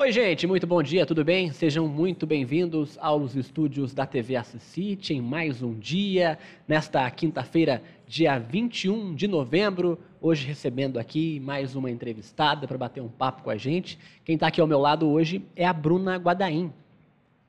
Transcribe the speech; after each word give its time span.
Oi, 0.00 0.12
gente, 0.12 0.46
muito 0.46 0.66
bom 0.66 0.82
dia, 0.82 1.04
tudo 1.04 1.22
bem? 1.22 1.52
Sejam 1.52 1.86
muito 1.86 2.26
bem-vindos 2.26 2.96
aos 3.02 3.36
estúdios 3.36 3.92
da 3.92 4.06
TV 4.06 4.34
Assisite 4.34 5.12
em 5.12 5.20
mais 5.20 5.62
um 5.62 5.78
dia, 5.78 6.38
nesta 6.66 7.10
quinta-feira, 7.10 7.82
dia 8.08 8.38
21 8.38 9.14
de 9.14 9.28
novembro. 9.28 9.98
Hoje 10.18 10.46
recebendo 10.46 10.98
aqui 10.98 11.38
mais 11.40 11.76
uma 11.76 11.90
entrevistada 11.90 12.66
para 12.66 12.78
bater 12.78 13.02
um 13.02 13.10
papo 13.10 13.42
com 13.42 13.50
a 13.50 13.58
gente. 13.58 13.98
Quem 14.24 14.36
está 14.36 14.46
aqui 14.46 14.58
ao 14.58 14.66
meu 14.66 14.78
lado 14.78 15.06
hoje 15.06 15.44
é 15.54 15.66
a 15.66 15.72
Bruna 15.74 16.16
Guadaim. 16.16 16.72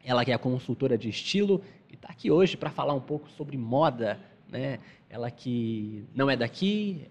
Ela 0.03 0.25
que 0.25 0.33
é 0.33 0.37
consultora 0.37 0.97
de 0.97 1.07
estilo 1.07 1.61
e 1.89 1.93
está 1.93 2.09
aqui 2.09 2.29
hoje 2.29 2.57
para 2.57 2.69
falar 2.69 2.93
um 2.93 2.99
pouco 2.99 3.29
sobre 3.29 3.55
moda, 3.57 4.19
né? 4.49 4.79
Ela 5.09 5.31
que 5.31 6.03
não 6.13 6.29
é 6.29 6.35
daqui, 6.35 7.07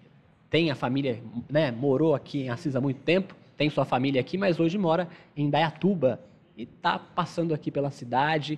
tem 0.51 0.69
a 0.69 0.75
família, 0.75 1.19
né, 1.49 1.71
morou 1.71 2.13
aqui 2.13 2.43
em 2.43 2.49
Assis 2.49 2.75
há 2.75 2.81
muito 2.81 2.99
tempo, 2.99 3.40
tem 3.61 3.69
sua 3.69 3.85
família 3.85 4.19
aqui, 4.19 4.39
mas 4.39 4.59
hoje 4.59 4.75
mora 4.75 5.07
em 5.37 5.47
Dayatuba 5.47 6.19
e 6.57 6.63
está 6.63 6.97
passando 6.97 7.53
aqui 7.53 7.69
pela 7.69 7.91
cidade. 7.91 8.57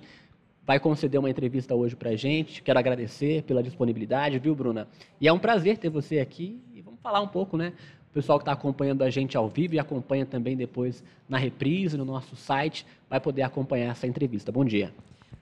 Vai 0.66 0.80
conceder 0.80 1.20
uma 1.20 1.28
entrevista 1.28 1.74
hoje 1.74 1.94
para 1.94 2.08
a 2.08 2.16
gente. 2.16 2.62
Quero 2.62 2.78
agradecer 2.78 3.42
pela 3.42 3.62
disponibilidade, 3.62 4.38
viu, 4.38 4.54
Bruna? 4.54 4.88
E 5.20 5.28
é 5.28 5.32
um 5.32 5.38
prazer 5.38 5.76
ter 5.76 5.90
você 5.90 6.20
aqui 6.20 6.58
e 6.74 6.80
vamos 6.80 7.00
falar 7.02 7.20
um 7.20 7.28
pouco, 7.28 7.54
né? 7.54 7.74
O 8.10 8.14
pessoal 8.14 8.38
que 8.38 8.44
está 8.44 8.52
acompanhando 8.52 9.02
a 9.02 9.10
gente 9.10 9.36
ao 9.36 9.46
vivo 9.46 9.74
e 9.74 9.78
acompanha 9.78 10.24
também 10.24 10.56
depois 10.56 11.04
na 11.28 11.36
reprise, 11.36 11.98
no 11.98 12.04
nosso 12.06 12.34
site, 12.34 12.86
vai 13.10 13.20
poder 13.20 13.42
acompanhar 13.42 13.90
essa 13.90 14.06
entrevista. 14.06 14.50
Bom 14.50 14.64
dia. 14.64 14.90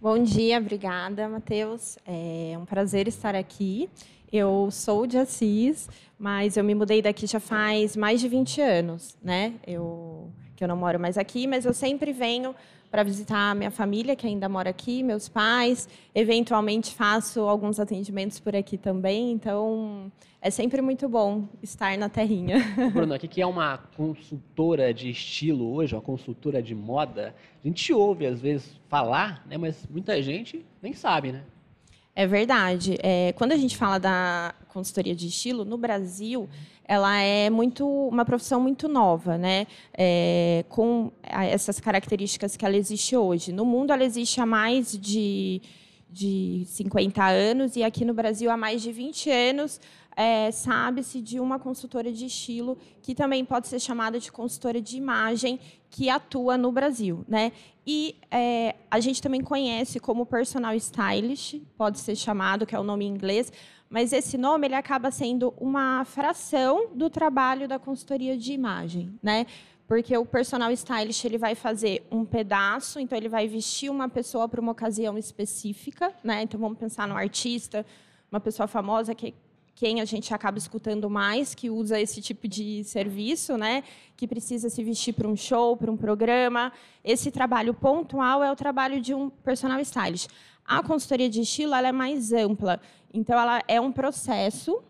Bom 0.01 0.23
dia, 0.23 0.59
obrigada, 0.59 1.29
Matheus. 1.29 1.97
É 2.07 2.57
um 2.59 2.65
prazer 2.65 3.07
estar 3.07 3.35
aqui. 3.35 3.89
Eu 4.33 4.69
sou 4.71 5.07
de 5.07 5.17
Assis, 5.19 5.89
mas 6.19 6.57
eu 6.57 6.65
me 6.65 6.75
mudei 6.75 7.01
daqui 7.03 7.27
já 7.27 7.39
faz 7.39 7.97
mais 7.97 8.21
de 8.21 8.29
20 8.29 8.61
anos, 8.61 9.17
né? 9.23 9.55
Eu 9.67 10.31
que 10.57 10.65
eu 10.65 10.69
não 10.69 10.77
moro 10.77 10.99
mais 11.01 11.19
aqui, 11.19 11.47
mas 11.47 11.65
eu 11.65 11.73
sempre 11.73 12.13
venho 12.13 12.55
para 12.93 13.03
visitar 13.03 13.55
minha 13.55 13.71
família, 13.71 14.15
que 14.15 14.27
ainda 14.27 14.51
mora 14.51 14.69
aqui, 14.69 15.03
meus 15.03 15.27
pais. 15.27 15.89
Eventualmente 16.15 16.95
faço 16.95 17.41
alguns 17.41 17.81
atendimentos 17.81 18.39
por 18.39 18.55
aqui 18.55 18.77
também, 18.77 19.33
então 19.33 20.13
é 20.43 20.51
sempre 20.51 20.83
muito 20.83 21.09
bom 21.09 21.49
estar 21.63 21.97
na 21.97 22.11
terrinha. 22.11 22.59
Bruno, 22.93 23.15
o 23.15 23.19
que 23.19 23.41
é 23.41 23.47
uma 23.47 23.79
consultora 23.97 24.93
de 24.93 25.09
estilo 25.09 25.73
hoje, 25.73 25.95
uma 25.95 26.03
consultora 26.03 26.63
de 26.63 26.75
moda? 26.75 27.35
A 27.65 27.67
gente 27.67 27.95
ouve 27.95 28.27
às 28.27 28.43
vezes 28.43 28.79
falar, 28.91 29.43
né, 29.49 29.57
mas 29.57 29.87
muita 29.91 30.23
gente 30.23 30.63
nem 30.83 30.93
sabe, 30.93 31.33
né? 31.33 31.45
É 32.15 32.27
verdade. 32.27 32.99
É, 33.03 33.33
quando 33.33 33.53
a 33.53 33.57
gente 33.57 33.75
fala 33.75 33.97
da 33.97 34.55
consultoria 34.69 35.15
de 35.15 35.29
estilo, 35.29 35.65
no 35.65 35.79
Brasil, 35.79 36.47
ela 36.85 37.17
é 37.21 37.49
muito 37.49 37.87
uma 37.87 38.25
profissão 38.25 38.61
muito 38.61 38.89
nova, 38.89 39.39
né? 39.39 39.67
É, 39.97 40.65
com 40.69 41.13
essas 41.23 41.81
características 41.81 42.57
que 42.57 42.65
ela 42.65 42.77
existe 42.77 43.17
hoje. 43.17 43.53
No 43.53 43.65
mundo, 43.65 43.93
ela 43.93 44.05
existe 44.05 44.41
há 44.41 44.47
mais 44.47 44.93
de, 44.99 45.63
de 46.11 46.65
50 46.67 47.25
anos 47.25 47.77
e 47.77 47.83
aqui 47.83 48.05
no 48.05 48.13
Brasil 48.13 48.51
há 48.51 48.57
mais 48.57 48.83
de 48.83 48.93
20 48.93 49.31
anos 49.31 49.81
é, 50.17 50.51
sabe-se 50.51 51.21
de 51.21 51.41
uma 51.41 51.59
consultora 51.59 52.13
de 52.13 52.27
estilo 52.27 52.77
que 53.03 53.15
também 53.15 53.45
pode 53.45 53.69
ser 53.69 53.81
chamada 53.81 54.19
de 54.19 54.31
consultora 54.31 54.81
de 54.81 54.97
imagem 54.97 55.59
que 55.91 56.09
atua 56.09 56.57
no 56.57 56.71
Brasil, 56.71 57.25
né? 57.29 57.53
E 57.87 58.17
é, 58.31 58.77
a 58.91 59.01
gente 59.01 59.21
também 59.21 59.43
conhece 59.43 59.99
como 59.99 60.25
personal 60.25 60.75
stylist, 60.75 61.61
pode 61.77 61.99
ser 61.99 62.15
chamado, 62.17 62.67
que 62.67 62.75
é 62.75 62.79
o 62.79 62.85
nome 62.85 63.05
em 63.05 63.09
inglês, 63.09 63.53
mas 63.93 64.11
esse 64.11 64.39
nome 64.39 64.67
ele 64.67 64.75
acaba 64.75 65.11
sendo 65.11 65.53
uma 65.59 66.03
fração 66.07 66.89
do 66.95 67.11
trabalho 67.11 67.69
da 67.69 67.79
consultoria 67.79 68.39
de 68.39 68.55
imagem, 68.55 69.13
né? 69.23 69.47
Porque 69.87 70.17
o 70.17 70.25
personal 70.25 70.71
stylist 70.71 71.23
ele 71.27 71.37
vai 71.37 71.55
fazer 71.55 72.03
um 72.11 72.25
pedaço, 72.25 72.99
então 72.99 73.19
ele 73.19 73.29
vai 73.29 73.47
vestir 73.47 73.91
uma 73.91 74.09
pessoa 74.09 74.49
para 74.49 74.63
uma 74.63 74.73
ocasião 74.73 75.19
específica, 75.19 76.11
né? 76.25 76.41
Então 76.43 76.59
vamos 76.59 76.79
pensar 76.79 77.07
no 77.07 77.15
artista, 77.15 77.85
uma 78.31 78.41
pessoa 78.41 78.67
famosa 78.67 79.15
que 79.15 79.35
quem 79.75 80.01
a 80.01 80.07
gente 80.07 80.33
acaba 80.33 80.57
escutando 80.57 81.11
mais 81.11 81.55
que 81.55 81.69
usa 81.69 82.01
esse 82.01 82.23
tipo 82.23 82.49
de 82.49 82.83
serviço, 82.85 83.59
né? 83.59 83.85
Que 84.17 84.27
precisa 84.27 84.71
se 84.71 84.83
vestir 84.83 85.13
para 85.13 85.29
um 85.29 85.37
show, 85.37 85.77
para 85.77 85.93
um 85.93 85.99
programa. 85.99 86.73
Esse 87.05 87.31
trabalho 87.31 87.75
pontual 87.75 88.43
é 88.43 88.51
o 88.51 88.57
trabalho 88.57 89.03
de 89.03 89.13
um 89.13 89.29
personal 89.29 89.79
stylist. 89.81 90.31
A 90.65 90.83
consultoria 90.83 91.29
de 91.29 91.41
estilo 91.41 91.75
é 91.75 91.93
mais 91.93 92.33
ampla, 92.33 92.81
então 93.13 93.39
ela 93.39 93.63
é 93.69 93.81
um 93.81 93.93
processo 93.93 94.83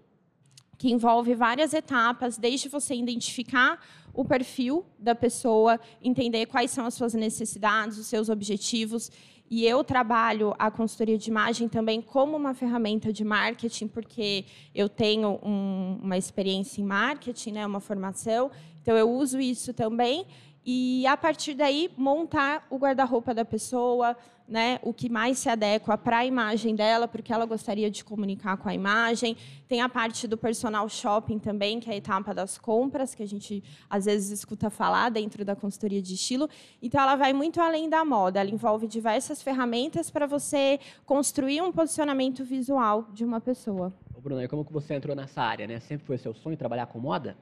que 0.79 0.91
envolve 0.91 1.35
várias 1.35 1.73
etapas, 1.73 2.37
desde 2.37 2.69
você 2.69 2.95
identificar 2.95 3.81
o 4.13 4.25
perfil 4.25 4.85
da 4.99 5.15
pessoa, 5.15 5.79
entender 6.03 6.47
quais 6.47 6.73
são 6.73 6.85
as 6.85 6.95
suas 6.95 7.15
necessidades, 7.15 7.99
os 7.99 8.07
seus 8.09 8.29
objetivos. 8.29 9.09
E 9.49 9.65
eu 9.65 9.85
trabalho 9.85 10.55
a 10.59 10.71
consultoria 10.71 11.17
de 11.17 11.31
imagem 11.31 11.69
também 11.69 12.03
como 12.03 12.37
uma 12.37 12.53
ferramenta 12.53 13.13
de 13.13 13.23
marketing, 13.23 13.87
porque 13.87 14.45
eu 14.75 14.89
tenho 14.89 15.39
um, 15.43 16.01
uma 16.03 16.17
experiência 16.17 16.81
em 16.81 16.85
marketing, 16.85 17.53
né, 17.53 17.67
uma 17.67 17.79
formação, 17.79 18.51
então 18.83 18.97
eu 18.97 19.09
uso 19.09 19.39
isso 19.39 19.73
também. 19.73 20.27
E 20.65 21.07
a 21.07 21.17
partir 21.17 21.55
daí 21.55 21.91
montar 21.97 22.67
o 22.71 22.77
guarda-roupa 22.77 23.35
da 23.35 23.45
pessoa, 23.45 24.17
né, 24.49 24.79
o 24.83 24.93
que 24.93 25.09
mais 25.09 25.39
se 25.39 25.49
adequa 25.49 25.97
para 25.97 26.19
a 26.19 26.27
imagem 26.27 26.75
dela, 26.75 27.09
porque 27.09 27.33
ela 27.33 27.47
gostaria 27.47 27.91
de 27.91 28.05
comunicar 28.05 28.57
com 28.57 28.69
a 28.69 28.75
imagem. 28.75 29.37
Tem 29.69 29.81
a 29.81 29.89
parte 29.89 30.27
do 30.29 30.37
personal 30.37 30.89
shopping 30.89 31.39
também, 31.39 31.81
que 31.81 31.91
é 31.91 31.95
a 31.95 31.97
etapa 31.97 32.35
das 32.35 32.59
compras, 32.59 33.15
que 33.15 33.23
a 33.23 33.27
gente 33.27 33.63
às 33.89 34.05
vezes 34.05 34.31
escuta 34.31 34.71
falar 34.71 35.11
dentro 35.11 35.45
da 35.45 35.57
consultoria 35.57 36.03
de 36.03 36.15
estilo. 36.15 36.49
Então 36.81 37.01
ela 37.01 37.17
vai 37.17 37.33
muito 37.33 37.61
além 37.61 37.89
da 37.89 38.05
moda, 38.05 38.41
ela 38.41 38.51
envolve 38.51 38.87
diversas 38.87 39.43
ferramentas 39.43 40.11
para 40.11 40.27
você 40.27 40.79
construir 41.05 41.61
um 41.63 41.73
posicionamento 41.73 42.45
visual 42.45 43.09
de 43.13 43.25
uma 43.25 43.41
pessoa. 43.41 43.93
Bruno, 44.23 44.41
e 44.41 44.47
como 44.47 44.65
que 44.65 44.73
você 44.73 44.95
entrou 44.95 45.17
nessa 45.17 45.43
área, 45.43 45.67
né? 45.67 45.81
Sempre 45.81 46.07
foi 46.07 46.17
seu 46.17 46.33
sonho 46.33 46.57
trabalhar 46.57 46.87
com 46.87 47.01
moda? 47.01 47.37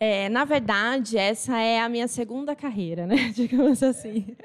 É, 0.00 0.28
na 0.28 0.44
verdade, 0.44 1.18
essa 1.18 1.58
é 1.58 1.80
a 1.80 1.88
minha 1.88 2.06
segunda 2.06 2.54
carreira, 2.54 3.04
né? 3.04 3.16
Digamos 3.34 3.82
assim. 3.82 4.36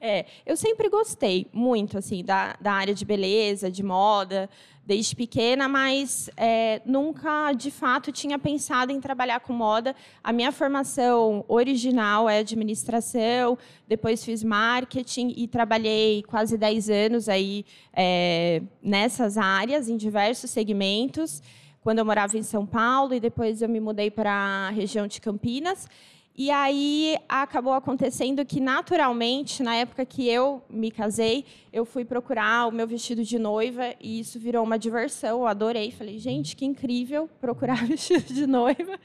É, 0.00 0.24
eu 0.46 0.56
sempre 0.56 0.88
gostei 0.88 1.46
muito 1.52 1.98
assim 1.98 2.24
da, 2.24 2.56
da 2.58 2.72
área 2.72 2.94
de 2.94 3.04
beleza, 3.04 3.70
de 3.70 3.82
moda, 3.82 4.48
desde 4.86 5.14
pequena, 5.14 5.68
mas 5.68 6.30
é, 6.34 6.80
nunca, 6.86 7.52
de 7.52 7.70
fato, 7.70 8.10
tinha 8.10 8.38
pensado 8.38 8.90
em 8.90 9.00
trabalhar 9.02 9.40
com 9.40 9.52
moda. 9.52 9.94
A 10.24 10.32
minha 10.32 10.50
formação 10.50 11.44
original 11.46 12.26
é 12.26 12.38
administração, 12.38 13.58
depois 13.86 14.24
fiz 14.24 14.42
marketing 14.42 15.34
e 15.36 15.46
trabalhei 15.46 16.22
quase 16.22 16.56
10 16.56 16.88
anos 16.88 17.28
aí 17.28 17.66
é, 17.92 18.62
nessas 18.82 19.36
áreas, 19.36 19.90
em 19.90 19.96
diversos 19.98 20.50
segmentos 20.50 21.42
quando 21.82 21.98
eu 21.98 22.04
morava 22.04 22.38
em 22.38 22.42
São 22.42 22.64
Paulo 22.64 23.12
e 23.12 23.20
depois 23.20 23.60
eu 23.60 23.68
me 23.68 23.80
mudei 23.80 24.10
para 24.10 24.32
a 24.32 24.70
região 24.70 25.06
de 25.06 25.20
Campinas. 25.20 25.88
E 26.34 26.50
aí 26.50 27.18
acabou 27.28 27.74
acontecendo 27.74 28.44
que, 28.44 28.58
naturalmente, 28.58 29.62
na 29.62 29.74
época 29.74 30.06
que 30.06 30.26
eu 30.26 30.62
me 30.70 30.90
casei, 30.90 31.44
eu 31.70 31.84
fui 31.84 32.06
procurar 32.06 32.68
o 32.68 32.72
meu 32.72 32.86
vestido 32.86 33.22
de 33.22 33.38
noiva 33.38 33.94
e 34.00 34.20
isso 34.20 34.38
virou 34.38 34.64
uma 34.64 34.78
diversão. 34.78 35.40
Eu 35.40 35.46
adorei. 35.46 35.90
Falei, 35.90 36.18
gente, 36.18 36.56
que 36.56 36.64
incrível 36.64 37.28
procurar 37.38 37.84
vestido 37.84 38.32
de 38.32 38.46
noiva. 38.46 38.98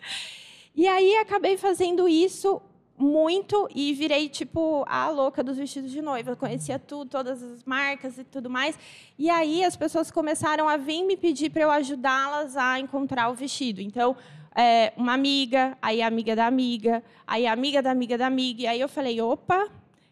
E 0.74 0.88
aí 0.88 1.18
acabei 1.18 1.58
fazendo 1.58 2.08
isso 2.08 2.62
muito 2.98 3.70
e 3.76 3.94
virei 3.94 4.28
tipo 4.28 4.84
a 4.88 5.10
louca 5.10 5.44
dos 5.44 5.58
vestidos 5.58 5.92
de 5.92 6.02
noiva. 6.02 6.32
Eu 6.32 6.38
conhecia 6.38 6.80
tudo, 6.80 7.10
todas 7.10 7.44
as 7.44 7.64
marcas 7.64 8.18
e 8.18 8.24
tudo 8.24 8.50
mais. 8.50 8.78
E 9.18 9.30
aí 9.30 9.64
as 9.64 9.76
pessoas 9.76 10.10
começaram 10.10 10.68
a 10.68 10.78
vir 10.78 11.04
me 11.04 11.16
pedir 11.16 11.52
para 11.52 11.62
eu 11.62 11.72
ajudá-las 11.72 12.58
a 12.58 12.80
encontrar 12.80 13.30
o 13.30 13.36
vestido. 13.36 13.82
Então, 13.82 14.16
é, 14.56 14.92
uma 14.98 15.14
amiga, 15.14 15.78
aí 15.80 16.02
amiga 16.02 16.36
da 16.36 16.48
amiga, 16.48 17.04
aí 17.28 17.46
amiga 17.46 17.82
da 17.82 17.92
amiga 17.92 18.18
da 18.18 18.26
amiga. 18.26 18.64
E 18.64 18.68
aí 18.68 18.82
eu 18.82 18.90
falei, 18.90 19.22
opa, 19.22 19.70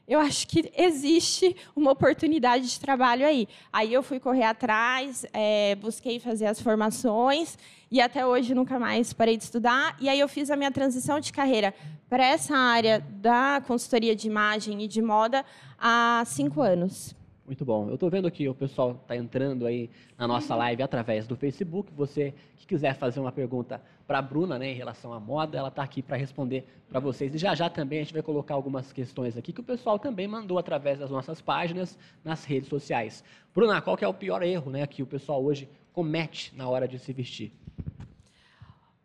eu 0.07 0.19
acho 0.19 0.47
que 0.47 0.71
existe 0.77 1.55
uma 1.75 1.91
oportunidade 1.91 2.69
de 2.69 2.79
trabalho 2.79 3.25
aí. 3.25 3.47
Aí 3.73 3.91
eu 3.91 4.03
fui 4.03 4.19
correr 4.19 4.43
atrás, 4.43 5.25
é, 5.33 5.73
busquei 5.75 6.19
fazer 6.19 6.45
as 6.45 6.61
formações 6.61 7.57
e 7.91 8.01
até 8.01 8.25
hoje 8.25 8.53
nunca 8.53 8.79
mais 8.79 9.13
parei 9.13 9.37
de 9.37 9.43
estudar. 9.43 9.95
E 9.99 10.09
aí 10.09 10.19
eu 10.19 10.27
fiz 10.27 10.49
a 10.49 10.55
minha 10.55 10.71
transição 10.71 11.19
de 11.19 11.31
carreira 11.31 11.73
para 12.09 12.25
essa 12.25 12.55
área 12.55 12.99
da 12.99 13.61
consultoria 13.65 14.15
de 14.15 14.27
imagem 14.27 14.83
e 14.83 14.87
de 14.87 15.01
moda 15.01 15.45
há 15.79 16.23
cinco 16.25 16.61
anos. 16.61 17.15
Muito 17.45 17.63
bom. 17.63 17.87
Eu 17.89 17.93
estou 17.93 18.09
vendo 18.09 18.29
que 18.31 18.49
o 18.49 18.55
pessoal 18.55 18.99
está 18.99 19.15
entrando 19.15 19.67
aí 19.67 19.89
na 20.17 20.27
nossa 20.27 20.55
live 20.55 20.81
através 20.81 21.27
do 21.27 21.35
Facebook. 21.35 21.91
Você 21.95 22.33
que 22.57 22.65
quiser 22.65 22.95
fazer 22.95 23.19
uma 23.19 23.31
pergunta 23.31 23.79
para 24.07 24.17
a 24.17 24.21
Bruna 24.21 24.57
né, 24.57 24.71
em 24.71 24.73
relação 24.73 25.13
à 25.13 25.19
moda, 25.19 25.57
ela 25.57 25.67
está 25.67 25.83
aqui 25.83 26.01
para 26.01 26.17
responder 26.17 26.65
para 26.89 26.99
vocês. 26.99 27.33
E 27.35 27.37
já 27.37 27.53
já 27.53 27.69
também 27.69 27.99
a 27.99 28.03
gente 28.03 28.13
vai 28.13 28.23
colocar 28.23 28.55
algumas 28.55 28.91
questões 28.91 29.37
aqui 29.37 29.53
que 29.53 29.61
o 29.61 29.63
pessoal 29.63 29.99
também 29.99 30.27
mandou 30.27 30.57
através 30.57 30.97
das 30.97 31.11
nossas 31.11 31.39
páginas 31.39 31.97
nas 32.23 32.43
redes 32.43 32.67
sociais. 32.67 33.23
Bruna, 33.53 33.81
qual 33.81 33.95
que 33.95 34.03
é 34.03 34.07
o 34.07 34.13
pior 34.13 34.41
erro 34.41 34.71
né, 34.71 34.85
que 34.87 35.03
o 35.03 35.05
pessoal 35.05 35.43
hoje 35.43 35.69
comete 35.93 36.51
na 36.55 36.67
hora 36.67 36.87
de 36.87 36.97
se 36.97 37.13
vestir? 37.13 37.53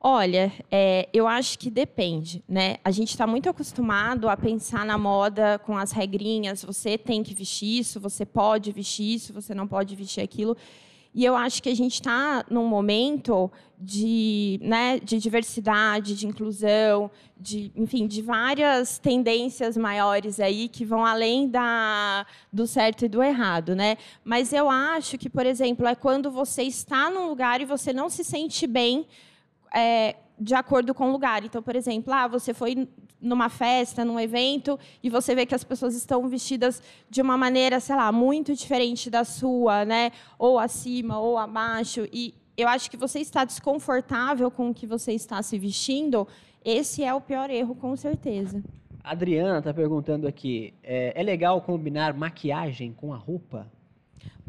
Olha, 0.03 0.51
é, 0.71 1.11
eu 1.13 1.29
acho 1.29 1.59
que 1.59 1.71
depende, 1.71 2.43
né? 2.49 2.79
A 2.83 2.91
gente 2.91 3.11
está 3.11 3.27
muito 3.27 3.51
acostumado 3.51 4.31
a 4.31 4.37
pensar 4.37 4.87
na 4.87 4.97
moda 4.97 5.59
com 5.59 5.77
as 5.77 5.93
regrinhas. 5.93 6.65
Você 6.65 6.97
tem 6.97 7.23
que 7.23 7.35
vestir 7.35 7.81
isso, 7.81 8.01
você 8.01 8.25
pode 8.25 8.73
vestir 8.73 9.17
isso, 9.17 9.35
você 9.35 9.55
não 9.55 9.69
pode 9.69 9.95
vestir 9.95 10.23
aquilo. 10.23 10.57
E 11.15 11.23
eu 11.23 11.37
acho 11.37 11.63
que 11.63 11.69
a 11.69 11.75
gente 11.77 11.95
está 11.95 12.47
num 12.49 12.67
momento 12.67 13.51
de, 13.79 14.59
né, 14.63 14.99
de 15.01 15.19
diversidade, 15.19 16.17
de 16.17 16.27
inclusão, 16.27 17.11
de, 17.37 17.71
enfim, 17.77 18.07
de 18.07 18.23
várias 18.23 18.99
tendências 18.99 19.77
maiores 19.77 20.41
aí 20.41 20.69
que 20.69 20.83
vão 20.83 21.05
além 21.05 21.47
da, 21.47 22.25
do 22.51 22.67
certo 22.67 23.05
e 23.05 23.09
do 23.09 23.23
errado, 23.23 23.77
né? 23.77 23.99
Mas 24.25 24.55
eu 24.55 24.71
acho 24.71 25.19
que, 25.19 25.29
por 25.29 25.45
exemplo, 25.45 25.87
é 25.87 25.95
quando 25.95 26.31
você 26.31 26.63
está 26.63 27.11
num 27.11 27.29
lugar 27.29 27.61
e 27.61 27.67
você 27.67 27.93
não 27.93 28.09
se 28.09 28.25
sente 28.25 28.67
bem 28.67 29.07
é, 29.75 30.17
de 30.39 30.55
acordo 30.55 30.95
com 30.95 31.09
o 31.09 31.13
lugar. 31.13 31.45
Então, 31.45 31.63
por 31.63 31.77
exemplo, 31.77 32.13
ah, 32.13 32.27
você 32.27 32.55
foi 32.55 32.89
numa 33.21 33.51
festa, 33.51 34.05
num 34.05 34.19
evento, 34.19 34.79
e 35.03 35.11
você 35.11 35.35
vê 35.35 35.45
que 35.45 35.55
as 35.55 35.63
pessoas 35.63 35.95
estão 35.95 36.27
vestidas 36.27 36.83
de 37.09 37.21
uma 37.21 37.37
maneira, 37.37 37.79
sei 37.79 37.95
lá, 37.95 38.11
muito 38.11 38.55
diferente 38.55 39.11
da 39.11 39.25
sua, 39.25 39.85
né? 39.85 40.11
Ou 40.39 40.59
acima, 40.59 41.19
ou 41.19 41.37
abaixo. 41.37 42.09
E 42.11 42.35
eu 42.57 42.67
acho 42.67 42.91
que 42.91 42.97
você 42.97 43.21
está 43.21 43.45
desconfortável 43.45 44.51
com 44.51 44.71
o 44.71 44.75
que 44.75 44.87
você 44.87 45.13
está 45.13 45.43
se 45.43 45.59
vestindo. 45.59 46.27
Esse 46.65 47.05
é 47.05 47.13
o 47.13 47.21
pior 47.21 47.51
erro, 47.51 47.75
com 47.75 47.95
certeza. 47.95 48.63
Adriana 49.05 49.59
está 49.59 49.73
perguntando 49.73 50.27
aqui: 50.27 50.73
é, 50.83 51.13
é 51.19 51.23
legal 51.23 51.61
combinar 51.63 52.15
maquiagem 52.15 52.93
com 52.93 53.13
a 53.13 53.17
roupa? 53.17 53.71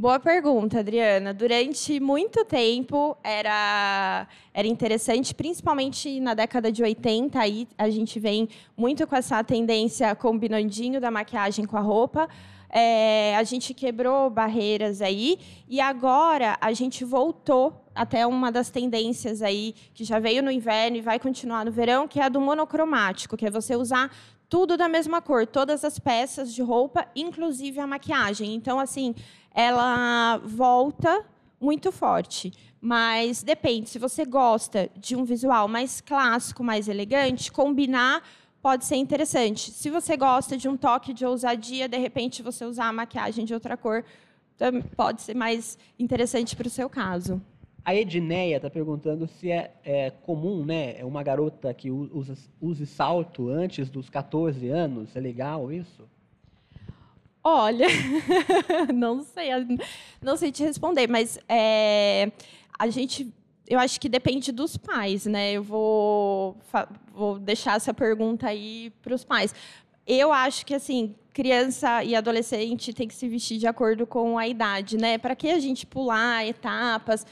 Boa 0.02 0.20
pergunta, 0.20 0.80
Adriana. 0.80 1.32
Durante 1.32 2.00
muito 2.00 2.44
tempo 2.44 3.16
era, 3.24 4.28
era 4.52 4.68
interessante, 4.68 5.36
principalmente 5.36 6.20
na 6.20 6.34
década 6.34 6.72
de 6.72 6.82
80, 6.82 7.40
aí 7.40 7.68
a 7.78 7.88
gente 7.88 8.20
vem 8.20 8.50
muito 8.76 9.06
com 9.06 9.16
essa 9.16 9.44
tendência 9.44 10.16
combinandinho 10.16 11.00
da 11.00 11.12
maquiagem 11.12 11.66
com 11.66 11.78
a 11.78 11.82
roupa. 11.82 12.28
É, 12.74 13.36
a 13.36 13.44
gente 13.44 13.76
quebrou 13.76 14.30
barreiras 14.30 15.04
aí 15.04 15.38
e 15.70 15.80
agora 15.80 16.58
a 16.60 16.74
gente 16.74 17.06
voltou 17.06 17.86
até 17.94 18.26
uma 18.26 18.52
das 18.52 18.70
tendências 18.72 19.42
aí 19.42 19.76
que 19.94 20.04
já 20.04 20.18
veio 20.18 20.42
no 20.42 20.50
inverno 20.50 20.98
e 20.98 21.02
vai 21.02 21.20
continuar 21.20 21.64
no 21.64 21.72
verão, 21.72 22.08
que 22.08 22.20
é 22.20 22.24
a 22.24 22.30
do 22.30 22.42
monocromático, 22.42 23.38
que 23.38 23.46
é 23.46 23.52
você 23.52 23.76
usar 23.76 24.10
tudo 24.52 24.76
da 24.76 24.90
mesma 24.90 25.22
cor, 25.22 25.48
todas 25.48 25.86
as 25.86 25.98
peças 25.98 26.54
de 26.54 26.62
roupa, 26.62 27.08
inclusive 27.16 27.80
a 27.80 27.88
maquiagem. 27.88 28.54
Então, 28.54 28.82
assim, 28.82 29.16
ela 29.56 30.42
volta 30.44 31.24
muito 31.58 31.90
forte. 31.90 32.52
Mas 32.82 33.44
depende, 33.44 33.90
se 33.90 33.98
você 33.98 34.26
gosta 34.26 34.92
de 34.98 35.16
um 35.16 35.24
visual 35.24 35.70
mais 35.70 36.02
clássico, 36.02 36.66
mais 36.66 36.90
elegante, 36.90 37.50
combinar 37.50 38.22
pode 38.62 38.84
ser 38.84 38.98
interessante. 38.98 39.72
Se 39.72 39.90
você 39.90 40.18
gosta 40.18 40.58
de 40.58 40.68
um 40.68 40.76
toque 40.76 41.14
de 41.14 41.26
ousadia, 41.26 41.88
de 41.88 41.98
repente 41.98 42.44
você 42.44 42.66
usar 42.66 42.90
a 42.90 42.94
maquiagem 42.94 43.46
de 43.46 43.54
outra 43.54 43.78
cor, 43.78 44.04
pode 44.98 45.22
ser 45.22 45.34
mais 45.34 45.78
interessante 45.98 46.58
para 46.58 46.68
o 46.68 46.70
seu 46.70 46.90
caso. 46.90 47.42
A 47.84 47.96
Edneia 47.96 48.58
está 48.58 48.70
perguntando 48.70 49.28
se 49.28 49.50
é, 49.50 49.74
é, 49.84 50.12
comum, 50.12 50.64
né, 50.64 51.00
é 51.00 51.06
uma 51.06 51.24
garota 51.24 51.74
que 51.74 51.90
usa, 51.90 52.36
use 52.62 52.86
salto 52.86 53.50
antes 53.50 53.90
dos 53.90 54.10
14 54.10 54.70
anos. 54.70 55.16
É 55.16 55.20
legal 55.20 55.72
isso? 55.72 56.08
Olha, 57.44 57.88
não 58.94 59.24
sei, 59.24 59.50
não 60.22 60.38
sei 60.38 60.52
te 60.52 60.62
responder, 60.62 61.08
mas 61.08 61.40
é, 61.50 62.32
a 62.78 62.88
gente, 62.88 63.34
eu 63.68 63.80
acho 63.80 64.00
que 64.00 64.08
depende 64.08 64.52
dos 64.52 64.78
pais, 64.78 65.26
né? 65.26 65.54
Eu 65.54 65.64
vou, 65.64 66.56
vou 67.12 67.40
deixar 67.40 67.78
essa 67.78 67.96
pergunta 67.96 68.48
aí 68.48 68.94
para 69.02 69.16
os 69.16 69.24
pais. 69.24 69.56
Eu 70.06 70.32
acho 70.32 70.64
que 70.68 70.76
assim, 70.76 71.16
criança 71.34 72.04
e 72.04 72.16
adolescente 72.16 72.94
tem 72.94 73.08
que 73.08 73.16
se 73.16 73.28
vestir 73.28 73.58
de 73.58 73.66
acordo 73.66 74.06
com 74.06 74.38
a 74.38 74.48
idade, 74.48 74.96
né? 74.98 75.18
Para 75.18 75.36
que 75.36 75.50
a 75.50 75.60
gente 75.60 75.88
pular 75.88 76.46
etapas? 76.46 77.26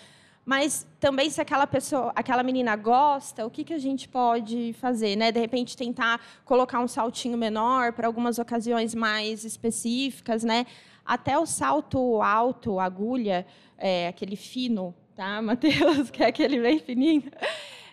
Mas 0.50 0.84
também 1.00 1.30
se 1.30 1.40
aquela 1.40 1.68
pessoa, 1.68 2.12
aquela 2.16 2.42
menina 2.42 2.76
gosta, 2.76 3.46
o 3.46 3.52
que, 3.52 3.64
que 3.64 3.72
a 3.72 3.78
gente 3.78 4.10
pode 4.10 4.74
fazer, 4.82 5.16
né? 5.16 5.32
De 5.32 5.40
repente 5.40 5.78
tentar 5.78 6.20
colocar 6.44 6.80
um 6.80 6.88
saltinho 6.88 7.38
menor 7.38 7.94
para 7.94 8.08
algumas 8.08 8.40
ocasiões 8.40 8.96
mais 8.96 9.46
específicas, 9.46 10.44
né? 10.44 10.66
Até 11.06 11.38
o 11.38 11.46
salto 11.46 12.24
alto, 12.24 12.80
agulha, 12.80 13.46
é, 13.78 14.08
aquele 14.08 14.36
fino, 14.36 14.96
tá, 15.16 15.40
Matheus, 15.44 16.10
que 16.10 16.24
é 16.24 16.30
aquele 16.30 16.60
bem 16.60 16.80
fininho. 16.80 17.30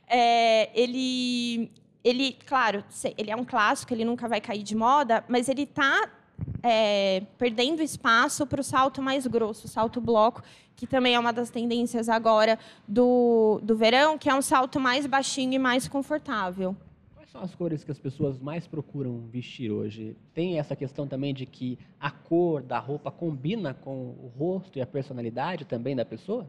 É, 0.08 0.70
ele, 0.72 1.70
ele, 2.02 2.38
claro, 2.46 2.82
ele 3.18 3.30
é 3.30 3.36
um 3.36 3.44
clássico, 3.44 3.92
ele 3.92 4.06
nunca 4.06 4.26
vai 4.26 4.40
cair 4.40 4.62
de 4.62 4.74
moda, 4.74 5.22
mas 5.28 5.50
ele 5.50 5.64
está 5.64 6.10
é, 6.62 7.22
perdendo 7.38 7.82
espaço 7.82 8.46
para 8.46 8.60
o 8.60 8.64
salto 8.64 9.00
mais 9.00 9.26
grosso, 9.26 9.68
salto 9.68 10.00
bloco, 10.00 10.42
que 10.74 10.86
também 10.86 11.14
é 11.14 11.18
uma 11.18 11.32
das 11.32 11.50
tendências 11.50 12.08
agora 12.08 12.58
do, 12.86 13.60
do 13.62 13.76
verão, 13.76 14.18
que 14.18 14.28
é 14.28 14.34
um 14.34 14.42
salto 14.42 14.78
mais 14.78 15.06
baixinho 15.06 15.54
e 15.54 15.58
mais 15.58 15.88
confortável. 15.88 16.76
Quais 17.14 17.30
são 17.30 17.40
as 17.40 17.54
cores 17.54 17.82
que 17.82 17.90
as 17.90 17.98
pessoas 17.98 18.38
mais 18.38 18.66
procuram 18.66 19.26
vestir 19.26 19.70
hoje? 19.70 20.16
Tem 20.34 20.58
essa 20.58 20.76
questão 20.76 21.06
também 21.06 21.32
de 21.32 21.46
que 21.46 21.78
a 21.98 22.10
cor 22.10 22.62
da 22.62 22.78
roupa 22.78 23.10
combina 23.10 23.72
com 23.72 24.10
o 24.10 24.32
rosto 24.38 24.78
e 24.78 24.82
a 24.82 24.86
personalidade 24.86 25.64
também 25.64 25.96
da 25.96 26.04
pessoa? 26.04 26.46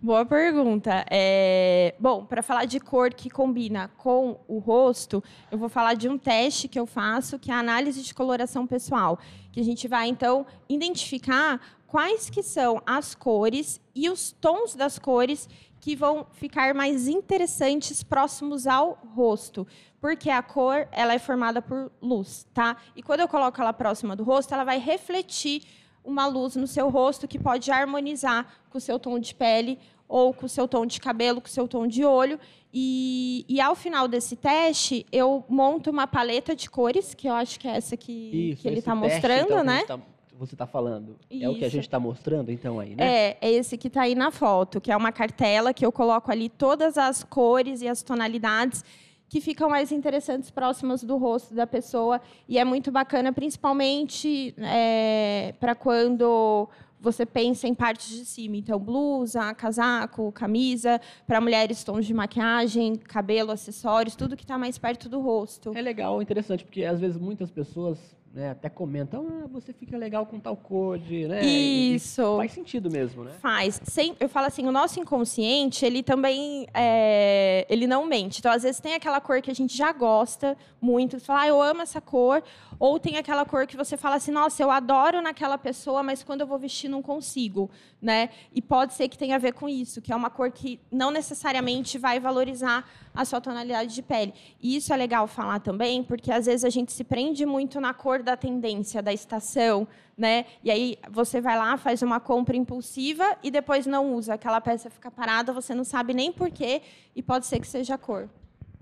Boa 0.00 0.24
pergunta. 0.24 1.04
É... 1.10 1.94
Bom, 1.98 2.24
para 2.24 2.42
falar 2.42 2.64
de 2.64 2.78
cor 2.78 3.12
que 3.12 3.28
combina 3.28 3.90
com 3.96 4.38
o 4.46 4.58
rosto, 4.58 5.22
eu 5.50 5.58
vou 5.58 5.68
falar 5.68 5.94
de 5.94 6.08
um 6.08 6.16
teste 6.16 6.68
que 6.68 6.78
eu 6.78 6.86
faço, 6.86 7.38
que 7.38 7.50
é 7.50 7.54
a 7.54 7.58
análise 7.58 8.02
de 8.02 8.14
coloração 8.14 8.66
pessoal, 8.66 9.18
que 9.52 9.60
a 9.60 9.64
gente 9.64 9.88
vai 9.88 10.08
então 10.08 10.46
identificar 10.68 11.60
quais 11.86 12.30
que 12.30 12.42
são 12.42 12.82
as 12.86 13.14
cores 13.14 13.80
e 13.94 14.08
os 14.08 14.30
tons 14.30 14.74
das 14.74 14.98
cores 14.98 15.48
que 15.80 15.96
vão 15.96 16.26
ficar 16.32 16.74
mais 16.74 17.08
interessantes 17.08 18.02
próximos 18.02 18.66
ao 18.66 18.98
rosto, 19.14 19.66
porque 20.00 20.28
a 20.28 20.42
cor 20.42 20.86
ela 20.92 21.14
é 21.14 21.18
formada 21.18 21.62
por 21.62 21.90
luz, 22.02 22.46
tá? 22.52 22.76
E 22.94 23.02
quando 23.02 23.20
eu 23.20 23.28
coloco 23.28 23.60
ela 23.60 23.72
próxima 23.72 24.14
do 24.14 24.24
rosto, 24.24 24.52
ela 24.52 24.64
vai 24.64 24.78
refletir 24.78 25.62
uma 26.08 26.26
luz 26.26 26.56
no 26.56 26.66
seu 26.66 26.88
rosto 26.88 27.28
que 27.28 27.38
pode 27.38 27.70
harmonizar 27.70 28.46
com 28.70 28.78
o 28.78 28.80
seu 28.80 28.98
tom 28.98 29.18
de 29.18 29.34
pele 29.34 29.78
ou 30.08 30.32
com 30.32 30.46
o 30.46 30.48
seu 30.48 30.66
tom 30.66 30.86
de 30.86 30.98
cabelo, 31.00 31.40
com 31.40 31.46
o 31.46 31.50
seu 31.50 31.68
tom 31.68 31.86
de 31.86 32.04
olho. 32.04 32.40
E, 32.72 33.44
e 33.48 33.60
ao 33.60 33.74
final 33.74 34.08
desse 34.08 34.34
teste, 34.34 35.04
eu 35.12 35.44
monto 35.48 35.90
uma 35.90 36.06
paleta 36.06 36.56
de 36.56 36.68
cores, 36.70 37.14
que 37.14 37.28
eu 37.28 37.34
acho 37.34 37.60
que 37.60 37.68
é 37.68 37.72
essa 37.72 37.96
que, 37.96 38.12
Isso, 38.52 38.62
que 38.62 38.68
ele 38.68 38.78
está 38.78 38.94
mostrando, 38.94 39.52
então, 39.52 39.64
né? 39.64 39.84
Tá 39.84 39.98
você 40.38 40.54
está 40.54 40.66
falando. 40.66 41.16
Isso. 41.28 41.44
É 41.44 41.48
o 41.48 41.54
que 41.56 41.64
a 41.64 41.68
gente 41.68 41.82
está 41.82 41.98
mostrando, 41.98 42.52
então, 42.52 42.78
aí, 42.78 42.94
né? 42.94 43.04
É, 43.04 43.38
é 43.40 43.50
esse 43.50 43.76
que 43.76 43.88
está 43.88 44.02
aí 44.02 44.14
na 44.14 44.30
foto, 44.30 44.80
que 44.80 44.92
é 44.92 44.96
uma 44.96 45.10
cartela 45.10 45.74
que 45.74 45.84
eu 45.84 45.90
coloco 45.90 46.30
ali 46.30 46.48
todas 46.48 46.96
as 46.96 47.24
cores 47.24 47.82
e 47.82 47.88
as 47.88 48.02
tonalidades 48.02 48.84
que 49.28 49.40
ficam 49.40 49.68
mais 49.68 49.92
interessantes 49.92 50.50
próximas 50.50 51.04
do 51.04 51.16
rosto 51.16 51.54
da 51.54 51.66
pessoa. 51.66 52.20
E 52.48 52.58
é 52.58 52.64
muito 52.64 52.90
bacana, 52.90 53.32
principalmente 53.32 54.54
é, 54.58 55.54
para 55.60 55.74
quando 55.74 56.68
você 57.00 57.24
pensa 57.24 57.68
em 57.68 57.74
partes 57.74 58.08
de 58.08 58.24
cima. 58.24 58.56
Então, 58.56 58.78
blusa, 58.78 59.54
casaco, 59.54 60.32
camisa, 60.32 61.00
para 61.26 61.40
mulheres, 61.40 61.84
tons 61.84 62.06
de 62.06 62.14
maquiagem, 62.14 62.96
cabelo, 62.96 63.52
acessórios, 63.52 64.16
tudo 64.16 64.36
que 64.36 64.42
está 64.42 64.58
mais 64.58 64.78
perto 64.78 65.08
do 65.08 65.20
rosto. 65.20 65.72
É 65.76 65.82
legal, 65.82 66.20
interessante, 66.20 66.64
porque 66.64 66.84
às 66.84 66.98
vezes 66.98 67.16
muitas 67.16 67.50
pessoas 67.50 67.98
né, 68.32 68.50
até 68.50 68.68
comentam, 68.68 69.26
ah, 69.26 69.46
você 69.48 69.72
fica 69.72 69.96
legal 69.96 70.26
com 70.26 70.38
tal 70.38 70.56
cor 70.56 70.98
de, 70.98 71.26
né? 71.26 71.44
Isso. 71.44 72.20
E 72.20 72.36
faz 72.36 72.52
sentido 72.52 72.90
mesmo, 72.90 73.24
né? 73.24 73.32
Faz. 73.40 73.80
Sem, 73.84 74.14
eu 74.20 74.28
falo 74.28 74.46
assim, 74.46 74.66
o 74.66 74.72
nosso 74.72 75.00
inconsciente, 75.00 75.84
ele 75.84 76.02
também, 76.02 76.66
é, 76.74 77.66
ele 77.68 77.86
não 77.86 78.04
mente. 78.06 78.38
Então, 78.40 78.52
às 78.52 78.62
vezes 78.62 78.80
tem 78.80 78.94
aquela 78.94 79.20
cor 79.20 79.40
que 79.40 79.50
a 79.50 79.54
gente 79.54 79.76
já 79.76 79.92
gosta 79.92 80.56
muito, 80.80 81.18
você 81.18 81.24
fala, 81.24 81.40
ah, 81.42 81.48
eu 81.48 81.60
amo 81.60 81.82
essa 81.82 82.00
cor, 82.00 82.42
ou 82.78 82.98
tem 83.00 83.16
aquela 83.16 83.44
cor 83.44 83.66
que 83.66 83.76
você 83.76 83.96
fala 83.96 84.16
assim, 84.16 84.30
nossa, 84.30 84.62
eu 84.62 84.70
adoro 84.70 85.20
naquela 85.20 85.58
pessoa, 85.58 86.02
mas 86.02 86.22
quando 86.22 86.42
eu 86.42 86.46
vou 86.46 86.58
vestir 86.58 86.88
não 86.88 87.02
consigo, 87.02 87.70
né? 88.00 88.28
E 88.54 88.62
pode 88.62 88.94
ser 88.94 89.08
que 89.08 89.18
tenha 89.18 89.36
a 89.36 89.38
ver 89.38 89.52
com 89.52 89.68
isso, 89.68 90.00
que 90.00 90.12
é 90.12 90.16
uma 90.16 90.30
cor 90.30 90.50
que 90.52 90.78
não 90.92 91.10
necessariamente 91.10 91.98
vai 91.98 92.20
valorizar 92.20 92.88
a 93.18 93.24
sua 93.24 93.40
tonalidade 93.40 93.92
de 93.92 94.00
pele. 94.00 94.32
E 94.62 94.76
isso 94.76 94.92
é 94.92 94.96
legal 94.96 95.26
falar 95.26 95.58
também, 95.58 96.04
porque 96.04 96.30
às 96.30 96.46
vezes 96.46 96.64
a 96.64 96.70
gente 96.70 96.92
se 96.92 97.02
prende 97.02 97.44
muito 97.44 97.80
na 97.80 97.92
cor 97.92 98.22
da 98.22 98.36
tendência, 98.36 99.02
da 99.02 99.12
estação, 99.12 99.88
né? 100.16 100.46
E 100.62 100.70
aí 100.70 100.96
você 101.10 101.40
vai 101.40 101.58
lá, 101.58 101.76
faz 101.76 102.00
uma 102.00 102.20
compra 102.20 102.56
impulsiva 102.56 103.36
e 103.42 103.50
depois 103.50 103.86
não 103.86 104.14
usa. 104.14 104.34
Aquela 104.34 104.60
peça 104.60 104.88
fica 104.88 105.10
parada, 105.10 105.52
você 105.52 105.74
não 105.74 105.82
sabe 105.82 106.14
nem 106.14 106.30
porquê 106.30 106.80
e 107.16 107.20
pode 107.20 107.46
ser 107.46 107.58
que 107.58 107.66
seja 107.66 107.94
a 107.94 107.98
cor. 107.98 108.28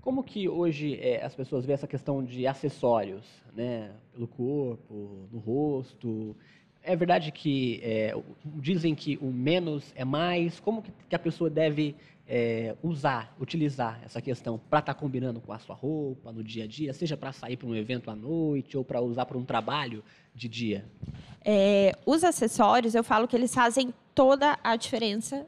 Como 0.01 0.23
que 0.23 0.47
hoje 0.47 0.99
é, 1.01 1.25
as 1.25 1.33
pessoas 1.33 1.65
veem 1.65 1.73
essa 1.73 1.87
questão 1.87 2.23
de 2.23 2.45
acessórios, 2.45 3.25
né? 3.55 3.89
Pelo 4.13 4.27
corpo, 4.27 5.27
no 5.31 5.39
rosto. 5.39 6.35
É 6.83 6.95
verdade 6.95 7.31
que 7.31 7.81
é, 7.83 8.15
dizem 8.45 8.93
que 8.93 9.17
o 9.19 9.31
menos 9.31 9.91
é 9.95 10.05
mais. 10.05 10.59
Como 10.59 10.83
que, 10.83 11.15
a 11.15 11.19
pessoa 11.19 11.49
deve 11.49 11.95
é, 12.27 12.75
usar, 12.83 13.33
utilizar 13.39 14.01
essa 14.03 14.21
questão 14.21 14.57
para 14.57 14.79
estar 14.79 14.93
tá 14.93 14.99
combinando 14.99 15.39
com 15.39 15.53
a 15.53 15.59
sua 15.59 15.75
roupa 15.75 16.31
no 16.31 16.43
dia 16.43 16.65
a 16.65 16.67
dia, 16.67 16.93
seja 16.93 17.15
para 17.15 17.31
sair 17.31 17.55
para 17.55 17.67
um 17.67 17.75
evento 17.75 18.11
à 18.11 18.15
noite 18.15 18.77
ou 18.77 18.83
para 18.83 18.99
usar 18.99 19.25
para 19.25 19.37
um 19.37 19.45
trabalho 19.45 20.03
de 20.37 20.47
dia? 20.47 20.85
É, 21.43 21.97
os 22.05 22.23
acessórios, 22.23 22.93
eu 22.93 23.03
falo 23.03 23.27
que 23.27 23.35
eles 23.35 23.53
fazem 23.53 23.93
toda 24.13 24.57
a 24.63 24.75
diferença, 24.75 25.45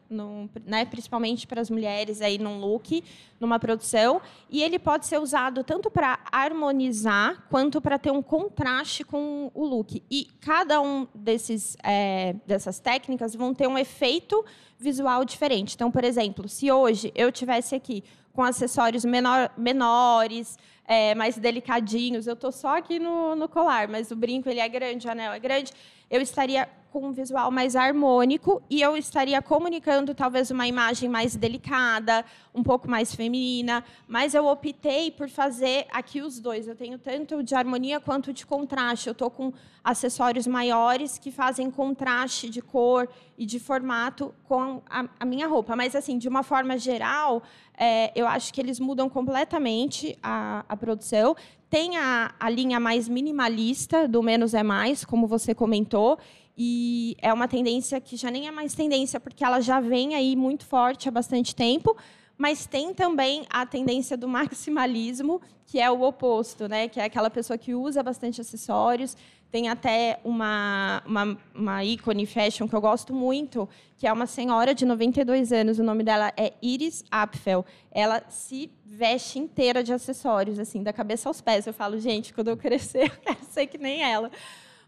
né, 0.63 0.85
principalmente 0.85 1.47
para 1.47 1.59
as 1.59 1.71
mulheres 1.71 2.21
aí 2.21 2.37
num 2.37 2.59
look, 2.59 3.03
numa 3.39 3.57
produção, 3.57 4.21
e 4.49 4.61
ele 4.61 4.77
pode 4.77 5.07
ser 5.07 5.19
usado 5.19 5.63
tanto 5.63 5.89
para 5.89 6.19
harmonizar 6.31 7.47
quanto 7.49 7.81
para 7.81 7.97
ter 7.97 8.11
um 8.11 8.21
contraste 8.21 9.03
com 9.03 9.51
o 9.55 9.65
look. 9.65 10.03
E 10.09 10.27
cada 10.39 10.79
um 10.81 11.07
desses 11.15 11.75
é, 11.83 12.35
dessas 12.45 12.79
técnicas 12.79 13.35
vão 13.35 13.53
ter 13.55 13.67
um 13.67 13.77
efeito 13.77 14.45
visual 14.77 15.25
diferente. 15.25 15.73
Então, 15.75 15.89
por 15.89 16.03
exemplo, 16.03 16.47
se 16.47 16.71
hoje 16.71 17.11
eu 17.15 17.31
tivesse 17.31 17.73
aqui 17.73 18.03
com 18.31 18.43
acessórios 18.43 19.03
menor, 19.03 19.51
menores, 19.57 20.57
é, 20.89 21.13
mais 21.13 21.37
delicadinhos, 21.37 22.25
eu 22.25 22.33
estou 22.33 22.51
só 22.51 22.77
aqui 22.79 22.97
no, 22.97 23.35
no 23.35 23.47
colar, 23.47 23.87
mas 23.87 24.09
o 24.09 24.15
brinco 24.15 24.49
ele 24.49 24.59
é 24.59 24.67
grande, 24.67 25.07
o 25.07 25.11
anel 25.11 25.31
é 25.31 25.39
grande, 25.39 25.71
eu 26.09 26.19
estaria 26.19 26.67
com 26.91 27.07
um 27.07 27.11
visual 27.11 27.51
mais 27.51 27.75
harmônico 27.75 28.61
e 28.69 28.81
eu 28.81 28.97
estaria 28.97 29.41
comunicando 29.41 30.15
talvez 30.15 30.49
uma 30.51 30.67
imagem 30.67 31.07
mais 31.07 31.35
delicada, 31.35 32.25
um 32.53 32.63
pouco 32.63 32.89
mais 32.89 33.13
feminina, 33.13 33.83
mas 34.07 34.33
eu 34.33 34.45
optei 34.47 35.11
por 35.11 35.29
fazer 35.29 35.85
aqui 35.91 36.21
os 36.21 36.39
dois. 36.39 36.67
Eu 36.67 36.75
tenho 36.75 36.97
tanto 36.97 37.43
de 37.43 37.55
harmonia 37.55 37.99
quanto 37.99 38.33
de 38.33 38.45
contraste. 38.45 39.07
Eu 39.07 39.13
estou 39.13 39.29
com 39.29 39.53
acessórios 39.83 40.47
maiores 40.47 41.17
que 41.17 41.31
fazem 41.31 41.69
contraste 41.71 42.49
de 42.49 42.61
cor 42.61 43.07
e 43.37 43.45
de 43.45 43.59
formato 43.59 44.33
com 44.43 44.81
a, 44.89 45.05
a 45.19 45.25
minha 45.25 45.47
roupa. 45.47 45.75
Mas, 45.75 45.95
assim, 45.95 46.17
de 46.17 46.27
uma 46.27 46.43
forma 46.43 46.77
geral, 46.77 47.41
é, 47.77 48.11
eu 48.15 48.27
acho 48.27 48.53
que 48.53 48.59
eles 48.59 48.79
mudam 48.79 49.09
completamente 49.09 50.17
a, 50.21 50.65
a 50.67 50.75
produção. 50.75 51.35
Tem 51.69 51.97
a, 51.97 52.33
a 52.39 52.49
linha 52.49 52.79
mais 52.79 53.07
minimalista 53.07 54.07
do 54.07 54.21
menos 54.21 54.53
é 54.53 54.63
mais, 54.63 55.05
como 55.05 55.27
você 55.27 55.53
comentou, 55.53 56.17
e 56.61 57.15
é 57.21 57.31
uma 57.31 57.47
tendência 57.47 58.01
que 58.01 58.17
já 58.17 58.29
nem 58.29 58.45
é 58.45 58.51
mais 58.51 58.73
tendência, 58.73 59.17
porque 59.17 59.45
ela 59.45 59.61
já 59.61 59.79
vem 59.79 60.13
aí 60.13 60.35
muito 60.35 60.65
forte 60.65 61.07
há 61.07 61.11
bastante 61.11 61.55
tempo, 61.55 61.95
mas 62.37 62.65
tem 62.65 62.93
também 62.93 63.45
a 63.49 63.65
tendência 63.65 64.17
do 64.17 64.27
maximalismo, 64.29 65.41
que 65.65 65.79
é 65.79 65.89
o 65.89 66.01
oposto, 66.01 66.67
né? 66.67 66.89
que 66.89 66.99
é 66.99 67.05
aquela 67.05 67.29
pessoa 67.29 67.57
que 67.57 67.73
usa 67.73 68.03
bastante 68.03 68.41
acessórios. 68.41 69.15
Tem 69.49 69.69
até 69.69 70.19
uma, 70.21 71.01
uma, 71.05 71.37
uma 71.55 71.83
ícone 71.85 72.25
fashion 72.25 72.67
que 72.67 72.75
eu 72.75 72.81
gosto 72.81 73.13
muito, 73.13 73.67
que 73.97 74.05
é 74.05 74.11
uma 74.11 74.25
senhora 74.25 74.75
de 74.75 74.85
92 74.85 75.53
anos, 75.53 75.79
o 75.79 75.83
nome 75.83 76.03
dela 76.03 76.33
é 76.35 76.53
Iris 76.61 77.05
Apfel. 77.09 77.65
Ela 77.89 78.21
se 78.27 78.69
veste 78.85 79.39
inteira 79.39 79.81
de 79.81 79.93
acessórios, 79.93 80.59
assim, 80.59 80.83
da 80.83 80.91
cabeça 80.91 81.29
aos 81.29 81.39
pés. 81.39 81.65
Eu 81.65 81.73
falo, 81.73 81.97
gente, 81.99 82.33
quando 82.33 82.49
eu 82.49 82.57
crescer, 82.57 83.05
eu 83.15 83.17
quero 83.21 83.45
ser 83.49 83.65
que 83.67 83.77
nem 83.77 84.03
ela. 84.03 84.29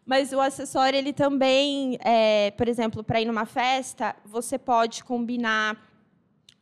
Mas 0.05 0.33
o 0.33 0.39
acessório, 0.39 0.97
ele 0.97 1.13
também, 1.13 1.97
é, 2.01 2.51
por 2.51 2.67
exemplo, 2.67 3.03
para 3.03 3.21
ir 3.21 3.25
numa 3.25 3.45
festa, 3.45 4.15
você 4.25 4.57
pode 4.57 5.03
combinar 5.03 5.77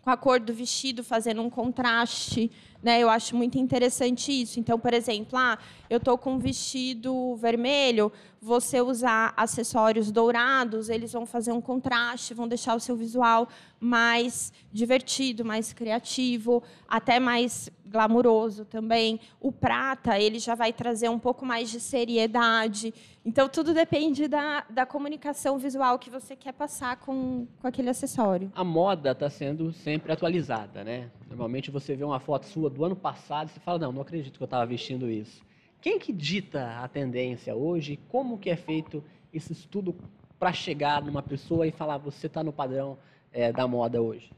com 0.01 0.09
a 0.09 0.17
cor 0.17 0.39
do 0.39 0.53
vestido, 0.53 1.03
fazendo 1.03 1.41
um 1.41 1.49
contraste. 1.49 2.51
Né? 2.81 2.99
Eu 2.99 3.09
acho 3.09 3.35
muito 3.35 3.57
interessante 3.57 4.31
isso. 4.31 4.59
Então, 4.59 4.79
por 4.79 4.93
exemplo, 4.93 5.37
ah, 5.37 5.57
eu 5.89 5.97
estou 5.97 6.17
com 6.17 6.33
um 6.33 6.39
vestido 6.39 7.35
vermelho, 7.35 8.11
você 8.41 8.79
usar 8.81 9.33
acessórios 9.35 10.11
dourados, 10.11 10.89
eles 10.89 11.11
vão 11.11 11.25
fazer 11.25 11.51
um 11.51 11.59
contraste, 11.59 12.33
vão 12.33 12.47
deixar 12.47 12.75
o 12.75 12.79
seu 12.79 12.95
visual 12.95 13.49
mais 13.79 14.53
divertido, 14.71 15.43
mais 15.43 15.73
criativo, 15.73 16.63
até 16.87 17.19
mais 17.19 17.69
glamuroso 17.85 18.63
também. 18.65 19.19
O 19.41 19.51
prata, 19.51 20.17
ele 20.17 20.39
já 20.39 20.55
vai 20.55 20.71
trazer 20.71 21.09
um 21.09 21.19
pouco 21.19 21.45
mais 21.45 21.69
de 21.69 21.79
seriedade. 21.79 22.93
Então, 23.25 23.49
tudo 23.49 23.73
depende 23.73 24.27
da, 24.27 24.63
da 24.69 24.85
comunicação 24.85 25.57
visual 25.57 25.99
que 25.99 26.09
você 26.09 26.35
quer 26.35 26.53
passar 26.53 26.97
com, 26.97 27.47
com 27.59 27.67
aquele 27.67 27.89
acessório. 27.89 28.51
A 28.55 28.63
moda 28.63 29.11
está 29.11 29.29
sendo 29.29 29.71
sempre 29.73 30.13
atualizada, 30.13 30.83
né? 30.83 31.09
Normalmente 31.29 31.69
você 31.69 31.95
vê 31.95 32.03
uma 32.03 32.19
foto 32.19 32.47
sua 32.47 32.69
do 32.69 32.83
ano 32.83 32.95
passado 32.95 33.49
e 33.49 33.53
você 33.53 33.59
fala, 33.59 33.77
não, 33.77 33.91
não 33.91 34.01
acredito 34.01 34.37
que 34.37 34.43
eu 34.43 34.45
estava 34.45 34.65
vestindo 34.65 35.09
isso. 35.09 35.41
Quem 35.79 35.99
que 35.99 36.11
dita 36.11 36.81
a 36.81 36.87
tendência 36.87 37.55
hoje? 37.55 37.99
Como 38.09 38.37
que 38.37 38.49
é 38.49 38.55
feito 38.55 39.03
esse 39.31 39.53
estudo 39.53 39.95
para 40.39 40.51
chegar 40.51 41.01
numa 41.01 41.21
pessoa 41.21 41.67
e 41.67 41.71
falar 41.71 41.97
você 41.97 42.27
está 42.27 42.43
no 42.43 42.51
padrão 42.51 42.97
é, 43.31 43.51
da 43.51 43.67
moda 43.67 44.01
hoje? 44.01 44.31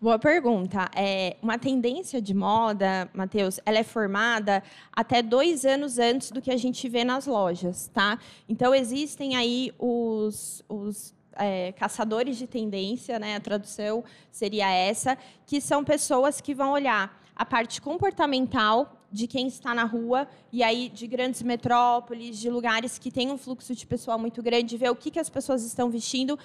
Boa 0.00 0.18
pergunta. 0.18 0.88
É, 0.96 1.36
uma 1.42 1.58
tendência 1.58 2.20
de 2.20 2.32
moda, 2.32 3.08
Matheus, 3.12 3.60
ela 3.66 3.78
é 3.78 3.82
formada 3.82 4.62
até 4.92 5.22
dois 5.22 5.64
anos 5.64 5.98
antes 5.98 6.30
do 6.30 6.40
que 6.40 6.50
a 6.50 6.56
gente 6.56 6.88
vê 6.88 7.04
nas 7.04 7.26
lojas, 7.26 7.88
tá? 7.88 8.18
Então 8.48 8.74
existem 8.74 9.36
aí 9.36 9.72
os, 9.78 10.64
os 10.68 11.14
é, 11.38 11.72
caçadores 11.72 12.36
de 12.36 12.46
tendência, 12.46 13.18
né? 13.18 13.36
A 13.36 13.40
tradução 13.40 14.04
seria 14.30 14.70
essa, 14.70 15.16
que 15.46 15.60
são 15.60 15.84
pessoas 15.84 16.40
que 16.40 16.54
vão 16.54 16.72
olhar 16.72 17.22
a 17.34 17.44
parte 17.46 17.80
comportamental 17.80 18.96
de 19.10 19.26
quem 19.26 19.46
está 19.46 19.74
na 19.74 19.84
rua, 19.84 20.28
e 20.52 20.62
aí 20.62 20.88
de 20.88 21.06
grandes 21.06 21.42
metrópoles, 21.42 22.38
de 22.38 22.50
lugares 22.50 22.98
que 22.98 23.10
têm 23.10 23.30
um 23.30 23.38
fluxo 23.38 23.74
de 23.74 23.86
pessoal 23.86 24.18
muito 24.18 24.42
grande, 24.42 24.76
ver 24.76 24.90
o 24.90 24.96
que, 24.96 25.10
que 25.10 25.18
as 25.18 25.30
pessoas 25.30 25.64
estão 25.64 25.88
vestindo. 25.88 26.38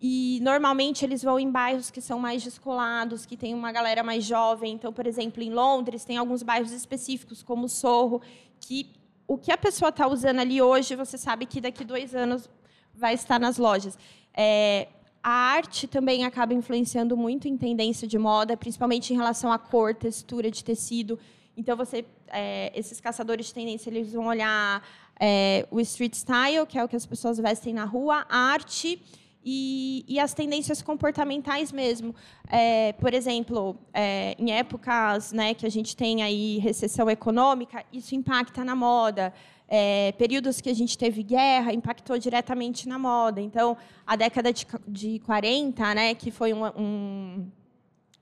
E 0.00 0.38
normalmente 0.42 1.04
eles 1.04 1.22
vão 1.22 1.40
em 1.40 1.50
bairros 1.50 1.90
que 1.90 2.00
são 2.00 2.18
mais 2.18 2.44
descolados, 2.44 3.24
que 3.24 3.36
tem 3.36 3.54
uma 3.54 3.72
galera 3.72 4.02
mais 4.02 4.24
jovem. 4.24 4.74
Então, 4.74 4.92
por 4.92 5.06
exemplo, 5.06 5.42
em 5.42 5.50
Londres 5.50 6.04
tem 6.04 6.18
alguns 6.18 6.42
bairros 6.42 6.72
específicos, 6.72 7.42
como 7.42 7.68
Sorro, 7.68 8.20
que 8.60 8.92
o 9.26 9.38
que 9.38 9.50
a 9.50 9.56
pessoa 9.56 9.88
está 9.88 10.06
usando 10.06 10.40
ali 10.40 10.60
hoje, 10.60 10.94
você 10.94 11.16
sabe 11.16 11.46
que 11.46 11.60
daqui 11.60 11.84
dois 11.84 12.14
anos 12.14 12.50
vai 12.96 13.14
estar 13.14 13.38
nas 13.38 13.58
lojas. 13.58 13.98
É, 14.36 14.88
a 15.22 15.30
arte 15.30 15.86
também 15.86 16.24
acaba 16.24 16.52
influenciando 16.52 17.16
muito 17.16 17.48
em 17.48 17.56
tendência 17.56 18.06
de 18.06 18.18
moda, 18.18 18.56
principalmente 18.56 19.12
em 19.12 19.16
relação 19.16 19.50
à 19.50 19.58
cor, 19.58 19.94
textura 19.94 20.50
de 20.50 20.62
tecido. 20.62 21.18
Então, 21.56 21.76
você, 21.76 22.04
é, 22.28 22.72
esses 22.74 23.00
caçadores 23.00 23.46
de 23.46 23.54
tendência, 23.54 23.88
eles 23.88 24.12
vão 24.12 24.26
olhar 24.26 24.82
é, 25.18 25.66
o 25.70 25.80
street 25.80 26.14
style, 26.14 26.66
que 26.66 26.78
é 26.78 26.84
o 26.84 26.88
que 26.88 26.96
as 26.96 27.06
pessoas 27.06 27.38
vestem 27.38 27.72
na 27.72 27.84
rua, 27.84 28.26
a 28.28 28.36
arte 28.36 29.00
e, 29.44 30.04
e 30.08 30.18
as 30.18 30.34
tendências 30.34 30.82
comportamentais 30.82 31.70
mesmo. 31.70 32.14
É, 32.48 32.92
por 32.94 33.14
exemplo, 33.14 33.76
é, 33.92 34.34
em 34.38 34.52
épocas 34.52 35.32
né, 35.32 35.54
que 35.54 35.66
a 35.66 35.70
gente 35.70 35.96
tem 35.96 36.22
aí 36.22 36.58
recessão 36.58 37.08
econômica, 37.10 37.84
isso 37.92 38.14
impacta 38.14 38.64
na 38.64 38.74
moda. 38.74 39.32
É, 39.76 40.12
períodos 40.12 40.60
que 40.60 40.70
a 40.70 40.72
gente 40.72 40.96
teve 40.96 41.24
guerra 41.24 41.72
impactou 41.72 42.16
diretamente 42.16 42.88
na 42.88 42.96
moda. 42.96 43.40
Então, 43.40 43.76
a 44.06 44.14
década 44.14 44.52
de, 44.52 44.64
de 44.86 45.18
40, 45.18 45.94
né, 45.96 46.14
que 46.14 46.30
foi 46.30 46.54
um, 46.54 46.64
um, 46.64 47.50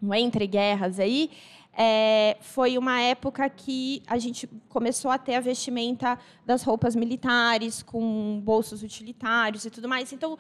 um 0.03 0.15
entre 0.15 0.47
guerras 0.47 0.99
aí, 0.99 1.31
é, 1.77 2.39
foi 2.41 2.79
uma 2.79 2.99
época 3.03 3.51
que 3.51 4.03
a 4.07 4.17
gente 4.17 4.47
começou 4.71 5.11
a 5.11 5.19
ter 5.19 5.35
a 5.35 5.41
vestimenta 5.41 6.19
das 6.47 6.63
roupas 6.63 6.97
militares, 6.97 7.83
com 7.83 8.41
bolsos 8.43 8.83
utilitários 8.83 9.67
e 9.67 9.71
tudo 9.71 9.87
mais. 9.87 10.11
Então, 10.11 10.39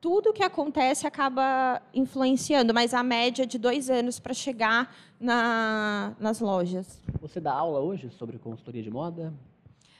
tudo 0.00 0.32
que 0.32 0.44
acontece 0.44 1.08
acaba 1.08 1.82
influenciando, 1.92 2.72
mas 2.72 2.94
a 2.94 3.02
média 3.02 3.42
é 3.42 3.46
de 3.46 3.58
dois 3.58 3.90
anos 3.90 4.20
para 4.20 4.32
chegar 4.32 4.94
na, 5.18 6.14
nas 6.20 6.38
lojas. 6.38 7.02
Você 7.20 7.40
dá 7.40 7.52
aula 7.52 7.80
hoje 7.80 8.10
sobre 8.10 8.38
consultoria 8.38 8.84
de 8.84 8.92
moda? 8.92 9.34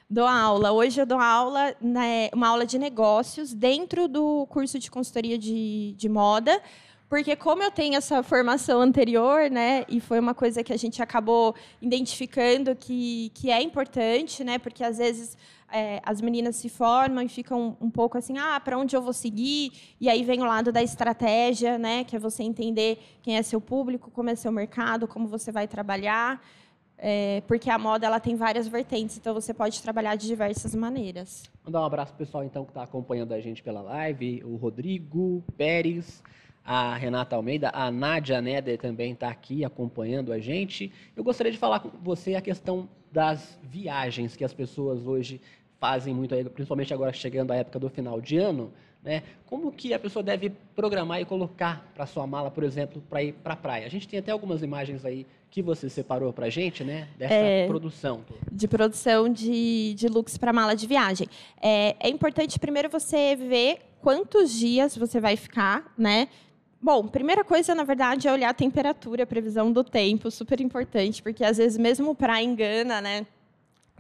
Dou 0.08 0.24
aula. 0.24 0.70
Hoje 0.70 1.00
eu 1.00 1.04
dou 1.04 1.18
aula, 1.18 1.74
né, 1.80 2.30
uma 2.32 2.46
aula 2.46 2.64
de 2.64 2.78
negócios 2.78 3.52
dentro 3.52 4.06
do 4.06 4.46
curso 4.46 4.78
de 4.78 4.88
consultoria 4.88 5.36
de, 5.36 5.94
de 5.96 6.08
moda. 6.08 6.62
Porque 7.08 7.34
como 7.34 7.64
eu 7.64 7.72
tenho 7.72 7.96
essa 7.96 8.22
formação 8.22 8.80
anterior, 8.80 9.50
né, 9.50 9.84
e 9.88 10.00
foi 10.00 10.20
uma 10.20 10.32
coisa 10.32 10.62
que 10.62 10.72
a 10.72 10.76
gente 10.76 11.02
acabou 11.02 11.56
identificando 11.82 12.76
que, 12.76 13.32
que 13.34 13.50
é 13.50 13.60
importante, 13.60 14.44
né, 14.44 14.58
porque 14.58 14.84
às 14.84 14.98
vezes 14.98 15.36
é, 15.72 16.00
as 16.04 16.20
meninas 16.20 16.54
se 16.54 16.68
formam 16.68 17.24
e 17.24 17.28
ficam 17.28 17.76
um 17.80 17.90
pouco 17.90 18.16
assim, 18.16 18.38
ah, 18.38 18.60
para 18.60 18.78
onde 18.78 18.94
eu 18.94 19.02
vou 19.02 19.12
seguir? 19.12 19.72
E 20.00 20.08
aí 20.08 20.22
vem 20.22 20.40
o 20.40 20.44
lado 20.44 20.70
da 20.70 20.84
estratégia, 20.84 21.78
né, 21.78 22.04
que 22.04 22.14
é 22.14 22.18
você 22.18 22.44
entender 22.44 22.98
quem 23.22 23.36
é 23.36 23.42
seu 23.42 23.60
público, 23.60 24.08
como 24.12 24.30
é 24.30 24.36
seu 24.36 24.52
mercado, 24.52 25.08
como 25.08 25.26
você 25.26 25.50
vai 25.50 25.66
trabalhar, 25.66 26.40
é, 26.98 27.42
porque 27.46 27.70
a 27.70 27.78
moda 27.78 28.06
ela 28.06 28.20
tem 28.20 28.36
várias 28.36 28.66
vertentes, 28.66 29.18
então 29.18 29.34
você 29.34 29.52
pode 29.52 29.80
trabalhar 29.82 30.16
de 30.16 30.26
diversas 30.26 30.74
maneiras. 30.74 31.44
Mandar 31.64 31.82
um 31.82 31.84
abraço 31.84 32.14
pessoal 32.14 32.44
então 32.44 32.64
que 32.64 32.70
está 32.70 32.82
acompanhando 32.82 33.32
a 33.32 33.40
gente 33.40 33.62
pela 33.62 33.82
live, 33.82 34.42
o 34.44 34.56
Rodrigo 34.56 35.44
Pérez 35.56 36.22
a 36.66 36.96
Renata 36.96 37.36
Almeida, 37.36 37.70
a 37.72 37.92
Nádia 37.92 38.40
Neder 38.40 38.76
também 38.76 39.12
está 39.12 39.28
aqui 39.28 39.64
acompanhando 39.64 40.32
a 40.32 40.40
gente. 40.40 40.92
Eu 41.14 41.22
gostaria 41.22 41.52
de 41.52 41.58
falar 41.58 41.78
com 41.78 41.90
você 42.02 42.34
a 42.34 42.40
questão 42.40 42.88
das 43.12 43.56
viagens 43.62 44.34
que 44.34 44.44
as 44.44 44.52
pessoas 44.52 45.06
hoje 45.06 45.40
fazem 45.78 46.12
muito, 46.12 46.34
principalmente 46.50 46.92
agora 46.92 47.12
chegando 47.12 47.52
a 47.52 47.56
época 47.56 47.78
do 47.78 47.88
final 47.88 48.20
de 48.20 48.36
ano, 48.36 48.72
né? 49.06 49.22
Como 49.46 49.70
que 49.70 49.94
a 49.94 49.98
pessoa 50.00 50.20
deve 50.20 50.50
programar 50.74 51.20
e 51.20 51.24
colocar 51.24 51.88
para 51.94 52.04
sua 52.06 52.26
mala, 52.26 52.50
por 52.50 52.64
exemplo, 52.64 53.00
para 53.08 53.22
ir 53.22 53.32
para 53.34 53.54
a 53.54 53.56
praia? 53.56 53.86
A 53.86 53.88
gente 53.88 54.08
tem 54.08 54.18
até 54.18 54.32
algumas 54.32 54.62
imagens 54.62 55.04
aí 55.04 55.24
que 55.48 55.62
você 55.62 55.88
separou 55.88 56.32
para 56.32 56.46
a 56.46 56.50
gente, 56.50 56.82
né? 56.82 57.06
Dessa 57.16 57.32
é, 57.32 57.68
produção. 57.68 58.24
De 58.50 58.66
produção 58.66 59.28
de, 59.28 59.94
de 59.94 60.08
looks 60.08 60.36
para 60.36 60.52
mala 60.52 60.74
de 60.74 60.88
viagem. 60.88 61.28
É, 61.62 61.94
é 62.00 62.08
importante 62.08 62.58
primeiro 62.58 62.90
você 62.90 63.36
ver 63.36 63.78
quantos 64.02 64.52
dias 64.52 64.96
você 64.96 65.20
vai 65.20 65.36
ficar, 65.36 65.94
né? 65.96 66.28
Bom, 66.82 67.06
primeira 67.06 67.44
coisa, 67.44 67.76
na 67.76 67.84
verdade, 67.84 68.26
é 68.26 68.32
olhar 68.32 68.50
a 68.50 68.54
temperatura, 68.54 69.22
a 69.22 69.26
previsão 69.26 69.72
do 69.72 69.84
tempo, 69.84 70.30
super 70.32 70.60
importante, 70.60 71.22
porque 71.22 71.44
às 71.44 71.58
vezes 71.58 71.78
mesmo 71.78 72.12
praia 72.12 72.44
engana, 72.44 73.00
né? 73.00 73.24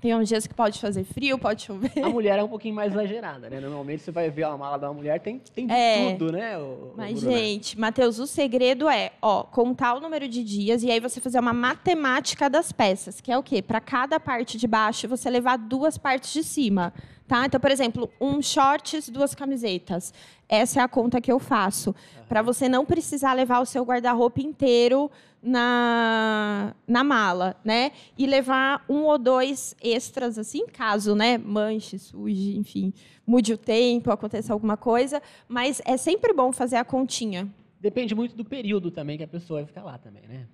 Tem 0.00 0.14
uns 0.14 0.28
dias 0.28 0.46
que 0.46 0.54
pode 0.54 0.78
fazer 0.78 1.04
frio, 1.04 1.38
pode 1.38 1.62
chover. 1.62 2.04
A 2.04 2.08
mulher 2.08 2.38
é 2.38 2.42
um 2.42 2.48
pouquinho 2.48 2.74
mais 2.74 2.92
exagerada, 2.92 3.48
né? 3.48 3.60
Normalmente 3.60 4.02
você 4.02 4.10
vai 4.10 4.30
ver 4.30 4.44
a 4.44 4.56
mala 4.56 4.76
da 4.76 4.92
mulher, 4.92 5.20
tem, 5.20 5.38
tem 5.54 5.66
é, 5.70 6.12
tudo, 6.12 6.32
né? 6.32 6.58
O, 6.58 6.92
mas, 6.96 7.22
o 7.22 7.30
gente, 7.30 7.78
Matheus, 7.78 8.18
o 8.18 8.26
segredo 8.26 8.88
é, 8.88 9.12
ó, 9.22 9.42
contar 9.42 9.94
o 9.94 10.00
número 10.00 10.28
de 10.28 10.44
dias 10.44 10.82
e 10.82 10.90
aí 10.90 11.00
você 11.00 11.18
fazer 11.20 11.38
uma 11.38 11.54
matemática 11.54 12.50
das 12.50 12.72
peças, 12.72 13.20
que 13.20 13.32
é 13.32 13.38
o 13.38 13.42
quê? 13.42 13.62
Para 13.62 13.80
cada 13.80 14.20
parte 14.20 14.58
de 14.58 14.66
baixo, 14.66 15.08
você 15.08 15.30
levar 15.30 15.56
duas 15.56 15.96
partes 15.96 16.32
de 16.32 16.44
cima. 16.44 16.92
Tá? 17.26 17.44
Então, 17.44 17.58
por 17.58 17.72
exemplo, 17.72 18.08
um 18.20 18.40
shorts, 18.40 19.08
duas 19.08 19.34
camisetas. 19.34 20.14
Essa 20.48 20.80
é 20.80 20.82
a 20.84 20.86
conta 20.86 21.20
que 21.20 21.32
eu 21.32 21.40
faço. 21.40 21.92
Para 22.28 22.40
você 22.40 22.68
não 22.68 22.84
precisar 22.84 23.32
levar 23.32 23.58
o 23.60 23.66
seu 23.66 23.82
guarda-roupa 23.84 24.40
inteiro 24.40 25.10
na, 25.46 26.74
na 26.86 27.04
mala, 27.04 27.56
né? 27.64 27.92
E 28.18 28.26
levar 28.26 28.84
um 28.88 29.04
ou 29.04 29.16
dois 29.16 29.76
extras, 29.80 30.36
assim, 30.36 30.66
caso, 30.66 31.14
né? 31.14 31.38
Manche, 31.38 31.98
suje, 31.98 32.58
enfim, 32.58 32.92
mude 33.24 33.52
o 33.52 33.58
tempo, 33.58 34.10
aconteça 34.10 34.52
alguma 34.52 34.76
coisa. 34.76 35.22
Mas 35.48 35.80
é 35.84 35.96
sempre 35.96 36.32
bom 36.32 36.52
fazer 36.52 36.76
a 36.76 36.84
continha. 36.84 37.48
Depende 37.80 38.14
muito 38.14 38.34
do 38.34 38.44
período 38.44 38.90
também 38.90 39.16
que 39.16 39.22
a 39.22 39.28
pessoa 39.28 39.60
vai 39.60 39.66
ficar 39.66 39.84
lá 39.84 39.96
também, 39.96 40.24
né? 40.28 40.46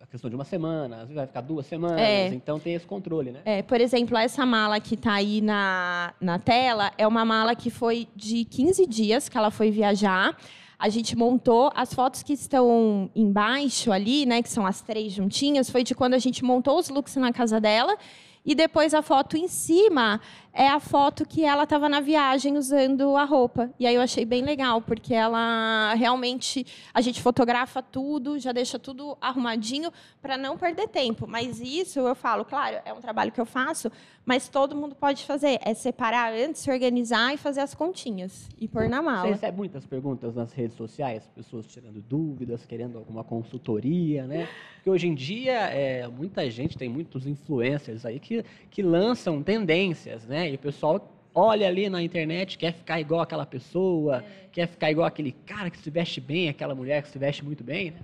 a 0.00 0.06
questão 0.06 0.28
de 0.28 0.34
uma 0.36 0.44
semana, 0.44 0.96
às 0.96 1.02
vezes 1.02 1.14
vai 1.14 1.26
ficar 1.26 1.40
duas 1.40 1.64
semanas, 1.66 2.00
é. 2.00 2.28
então 2.28 2.58
tem 2.58 2.74
esse 2.74 2.86
controle, 2.86 3.30
né? 3.30 3.40
É, 3.44 3.62
por 3.62 3.80
exemplo, 3.80 4.16
essa 4.16 4.44
mala 4.44 4.80
que 4.80 4.94
está 4.94 5.14
aí 5.14 5.40
na, 5.40 6.12
na 6.20 6.38
tela 6.38 6.92
é 6.98 7.06
uma 7.06 7.24
mala 7.24 7.54
que 7.54 7.70
foi 7.70 8.08
de 8.16 8.44
15 8.44 8.84
dias 8.86 9.28
que 9.28 9.38
ela 9.38 9.50
foi 9.50 9.70
viajar. 9.70 10.36
A 10.78 10.88
gente 10.88 11.16
montou 11.16 11.70
as 11.74 11.94
fotos 11.94 12.22
que 12.22 12.34
estão 12.34 13.10
embaixo 13.14 13.90
ali, 13.90 14.26
né, 14.26 14.42
que 14.42 14.48
são 14.48 14.66
as 14.66 14.82
três 14.82 15.12
juntinhas, 15.12 15.70
foi 15.70 15.82
de 15.82 15.94
quando 15.94 16.14
a 16.14 16.18
gente 16.18 16.44
montou 16.44 16.78
os 16.78 16.88
looks 16.88 17.16
na 17.16 17.32
casa 17.32 17.60
dela. 17.60 17.96
E 18.44 18.54
depois 18.54 18.94
a 18.94 19.02
foto 19.02 19.36
em 19.36 19.48
cima 19.48 20.20
é 20.56 20.68
a 20.68 20.80
foto 20.80 21.26
que 21.26 21.44
ela 21.44 21.64
estava 21.64 21.86
na 21.86 22.00
viagem 22.00 22.56
usando 22.56 23.14
a 23.14 23.24
roupa. 23.24 23.70
E 23.78 23.86
aí 23.86 23.94
eu 23.94 24.00
achei 24.00 24.24
bem 24.24 24.42
legal, 24.42 24.80
porque 24.80 25.12
ela 25.12 25.92
realmente 25.94 26.66
a 26.94 27.02
gente 27.02 27.20
fotografa 27.20 27.82
tudo, 27.82 28.38
já 28.38 28.52
deixa 28.52 28.78
tudo 28.78 29.18
arrumadinho 29.20 29.92
para 30.22 30.38
não 30.38 30.56
perder 30.56 30.88
tempo. 30.88 31.26
Mas 31.26 31.60
isso 31.60 32.00
eu 32.00 32.14
falo, 32.14 32.42
claro, 32.42 32.78
é 32.86 32.92
um 32.92 33.02
trabalho 33.02 33.30
que 33.30 33.40
eu 33.40 33.44
faço, 33.44 33.92
mas 34.24 34.48
todo 34.48 34.74
mundo 34.74 34.94
pode 34.94 35.26
fazer. 35.26 35.58
É 35.62 35.74
separar 35.74 36.32
antes, 36.32 36.62
se 36.62 36.70
organizar 36.70 37.34
e 37.34 37.36
fazer 37.36 37.60
as 37.60 37.74
continhas 37.74 38.48
e 38.58 38.66
pôr 38.66 38.88
na 38.88 39.02
mala. 39.02 39.22
Você 39.28 39.32
recebe 39.34 39.58
muitas 39.58 39.84
perguntas 39.84 40.34
nas 40.34 40.54
redes 40.54 40.76
sociais, 40.76 41.28
pessoas 41.34 41.66
tirando 41.66 42.00
dúvidas, 42.00 42.64
querendo 42.64 42.96
alguma 42.96 43.22
consultoria, 43.22 44.26
né? 44.26 44.48
Porque 44.76 44.88
hoje 44.88 45.06
em 45.06 45.14
dia 45.14 45.52
é, 45.52 46.08
muita 46.08 46.48
gente, 46.50 46.78
tem 46.78 46.88
muitos 46.88 47.26
influencers 47.26 48.06
aí 48.06 48.18
que, 48.18 48.42
que 48.70 48.82
lançam 48.82 49.42
tendências, 49.42 50.24
né? 50.24 50.45
E 50.50 50.54
o 50.54 50.58
pessoal 50.58 51.12
olha 51.34 51.68
ali 51.68 51.88
na 51.90 52.02
internet, 52.02 52.56
quer 52.56 52.72
ficar 52.72 52.98
igual 52.98 53.20
aquela 53.20 53.44
pessoa, 53.44 54.24
é. 54.24 54.48
quer 54.50 54.66
ficar 54.66 54.90
igual 54.90 55.06
aquele 55.06 55.32
cara 55.32 55.68
que 55.68 55.78
se 55.78 55.90
veste 55.90 56.18
bem, 56.18 56.48
aquela 56.48 56.74
mulher 56.74 57.02
que 57.02 57.10
se 57.10 57.18
veste 57.18 57.44
muito 57.44 57.62
bem, 57.62 57.90
né? 57.90 58.00